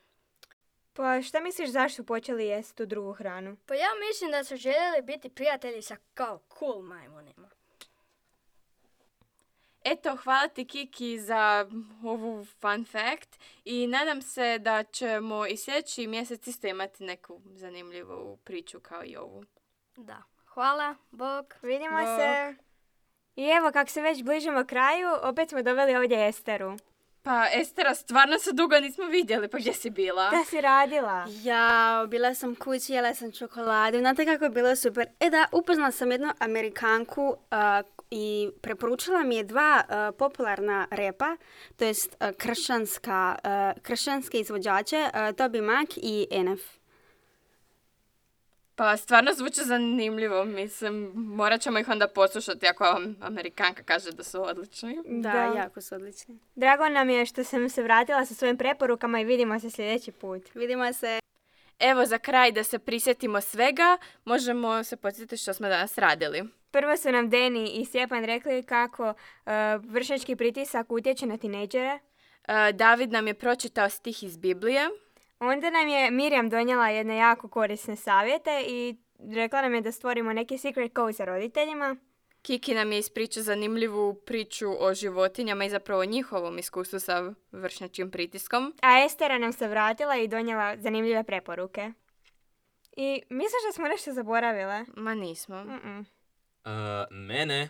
Pa 0.95 1.21
šta 1.21 1.39
misliš 1.39 1.69
zašto 1.69 1.95
su 1.95 2.05
počeli 2.05 2.45
jesti 2.45 2.75
tu 2.75 2.86
drugu 2.86 3.13
hranu? 3.13 3.58
Pa 3.65 3.75
ja 3.75 3.89
mislim 4.10 4.31
da 4.31 4.43
su 4.43 4.55
željeli 4.55 5.01
biti 5.03 5.29
prijatelji 5.29 5.81
sa 5.81 5.95
kao 6.13 6.39
cool 6.60 6.81
majmunima. 6.81 7.49
Eto, 9.84 10.15
hvala 10.15 10.47
ti 10.47 10.67
Kiki 10.67 11.19
za 11.19 11.69
ovu 12.03 12.45
fun 12.45 12.86
fact 12.86 13.39
i 13.65 13.88
nadam 13.88 14.21
se 14.21 14.60
da 14.60 14.84
ćemo 14.84 15.45
i 15.47 15.58
sljedeći 15.58 16.08
mjesec 16.08 16.47
isto 16.47 16.67
imati 16.67 17.03
neku 17.03 17.41
zanimljivu 17.45 18.38
priču 18.43 18.79
kao 18.79 19.01
i 19.05 19.17
ovu. 19.17 19.43
Da. 19.95 20.23
Hvala, 20.45 20.95
bok. 21.12 21.55
Vidimo 21.62 21.97
Bok. 21.97 22.19
se. 22.19 22.55
I 23.36 23.45
evo, 23.45 23.71
kako 23.71 23.89
se 23.89 24.01
već 24.01 24.23
bližimo 24.23 24.65
kraju, 24.65 25.10
opet 25.21 25.49
smo 25.49 25.62
doveli 25.62 25.95
ovdje 25.95 26.27
Esteru. 26.27 26.77
Pa 27.25 27.47
Estera, 27.53 27.95
stvarno 27.95 28.39
se 28.39 28.51
dugo 28.53 28.79
nismo 28.79 29.05
vidjeli, 29.05 29.47
pa 29.47 29.57
gdje 29.57 29.73
si 29.73 29.89
bila? 29.89 30.27
Šta 30.27 30.45
si 30.49 30.61
radila? 30.61 31.25
Ja, 31.43 32.05
bila 32.09 32.33
sam 32.33 32.55
kući, 32.55 32.93
jela 32.93 33.13
sam 33.13 33.31
čokoladu. 33.31 33.99
Znate 33.99 34.25
kako 34.25 34.43
je 34.43 34.49
bilo 34.49 34.75
super? 34.75 35.07
E 35.19 35.29
da, 35.29 35.45
upoznala 35.51 35.91
sam 35.91 36.11
jednu 36.11 36.27
Amerikanku 36.39 37.35
a, 37.51 37.81
i 38.11 38.49
preporučila 38.61 39.23
mi 39.23 39.35
je 39.35 39.43
dva 39.43 39.83
a, 39.89 40.11
popularna 40.17 40.88
repa, 40.91 41.38
to 41.75 41.85
jest 41.85 42.15
a, 42.19 42.31
kršćanska, 42.33 43.35
a, 43.43 43.73
kršćanske 43.81 44.39
izvođače, 44.39 45.09
a, 45.13 45.33
Toby 45.33 45.61
Mac 45.61 45.89
i 45.97 46.27
NF. 46.31 46.84
Pa 48.75 48.97
stvarno 48.97 49.33
zvuči 49.33 49.61
zanimljivo, 49.63 50.45
mislim, 50.45 51.11
morat 51.15 51.61
ćemo 51.61 51.79
ih 51.79 51.89
onda 51.89 52.07
poslušati 52.07 52.67
ako 52.67 52.83
vam 52.83 53.15
Amerikanka 53.21 53.83
kaže 53.83 54.11
da 54.11 54.23
su 54.23 54.43
odlični. 54.43 54.97
Da, 55.05 55.31
Da. 55.31 55.53
jako 55.57 55.81
su 55.81 55.95
odlični. 55.95 56.39
Drago 56.55 56.89
nam 56.89 57.09
je 57.09 57.25
što 57.25 57.43
sam 57.43 57.69
se 57.69 57.83
vratila 57.83 58.25
sa 58.25 58.33
svojim 58.33 58.57
preporukama 58.57 59.19
i 59.19 59.25
vidimo 59.25 59.59
se 59.59 59.69
sljedeći 59.69 60.11
put. 60.11 60.41
Vidimo 60.53 60.93
se. 60.93 61.19
Evo 61.79 62.05
za 62.05 62.17
kraj 62.17 62.51
da 62.51 62.63
se 62.63 62.79
prisjetimo 62.79 63.41
svega, 63.41 63.97
možemo 64.25 64.83
se 64.83 64.95
podsjetiti 64.95 65.38
što 65.38 65.53
smo 65.53 65.67
danas 65.67 65.97
radili. 65.97 66.43
Prvo 66.71 66.97
su 66.97 67.11
nam 67.11 67.29
Deni 67.29 67.69
i 67.69 67.85
Stjepan 67.85 68.25
rekli 68.25 68.63
kako 68.63 69.09
uh, 69.09 69.51
vršnjački 69.83 70.35
pritisak 70.35 70.91
utječe 70.91 71.25
na 71.25 71.38
tineđere. 71.38 71.99
E, 72.47 72.71
David 72.73 73.11
nam 73.11 73.27
je 73.27 73.33
pročitao 73.33 73.89
stih 73.89 74.23
iz 74.23 74.38
Biblije. 74.38 74.89
Onda 75.51 75.69
nam 75.69 75.88
je 75.88 76.12
Mirjam 76.12 76.49
donijela 76.49 76.89
jedne 76.89 77.17
jako 77.17 77.47
korisne 77.47 77.95
savjete 77.95 78.63
i 78.67 78.95
rekla 79.36 79.62
nam 79.62 79.73
je 79.73 79.81
da 79.81 79.91
stvorimo 79.91 80.34
neki 80.34 80.58
secret 80.58 80.91
code 80.95 81.13
za 81.13 81.25
roditeljima. 81.25 81.95
Kiki 82.41 82.73
nam 82.73 82.91
je 82.91 82.99
ispričao 82.99 83.43
zanimljivu 83.43 84.13
priču 84.13 84.65
o 84.79 84.93
životinjama 84.93 85.65
i 85.65 85.69
zapravo 85.69 86.05
njihovom 86.05 86.60
iskustvu 86.60 86.99
sa 86.99 87.34
vršnjačkim 87.51 88.12
pritiskom. 88.12 88.73
A 88.81 89.05
Estera 89.05 89.38
nam 89.38 89.53
se 89.53 89.67
vratila 89.67 90.17
i 90.17 90.27
donijela 90.27 90.77
zanimljive 90.77 91.23
preporuke. 91.23 91.91
I 92.97 93.21
misliš 93.29 93.62
da 93.67 93.73
smo 93.73 93.88
nešto 93.88 94.13
zaboravile? 94.13 94.86
Ma 94.95 95.15
nismo. 95.15 95.63
Mm-mm. 95.63 96.05
A, 96.63 97.05
mene? 97.12 97.69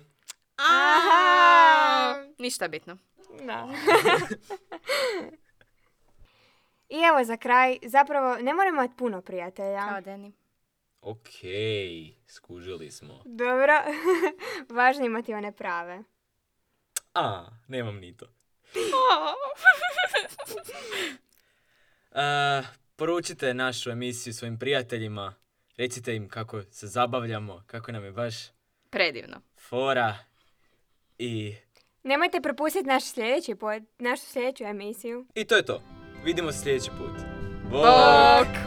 Aha! 0.55 2.25
Ništa 2.37 2.67
bitno. 2.67 2.97
Da. 3.45 3.67
I 6.89 6.97
evo 7.01 7.23
za 7.23 7.37
kraj, 7.37 7.77
zapravo 7.83 8.35
ne 8.35 8.53
moramo 8.53 8.69
imati 8.73 8.97
puno 8.97 9.21
prijatelja. 9.21 9.79
Kao 9.81 10.01
Deni. 10.01 10.31
Ok, 11.01 11.29
skužili 12.27 12.91
smo. 12.91 13.21
Dobro, 13.25 13.73
važno 14.77 15.03
je 15.03 15.07
imati 15.07 15.33
one 15.33 15.51
prave. 15.51 16.03
A, 17.13 17.45
nemam 17.67 17.95
ni 17.95 18.17
to. 18.17 18.25
A, 22.13 22.61
poručite 22.95 23.53
našu 23.53 23.89
emisiju 23.89 24.33
svojim 24.33 24.59
prijateljima. 24.59 25.33
Recite 25.77 26.15
im 26.15 26.29
kako 26.29 26.61
se 26.63 26.87
zabavljamo, 26.87 27.63
kako 27.67 27.91
nam 27.91 28.03
je 28.03 28.11
baš 28.11 28.35
Predivno. 28.89 29.41
fora. 29.59 30.15
I, 31.17 31.55
Nemojte 32.03 32.41
propustiti 32.41 32.87
naš 32.87 33.03
sljedeći 33.05 33.55
pod, 33.55 33.83
našu 33.99 34.23
sljedeću 34.23 34.63
emisiju. 34.63 35.25
i 35.35 35.45
to 35.45 35.55
je 35.55 35.65
to. 35.65 35.81
Vidimo 36.25 36.51
se 36.51 36.59
sljedeći 36.59 36.91
put. 36.97 37.11
Bok! 37.71 38.64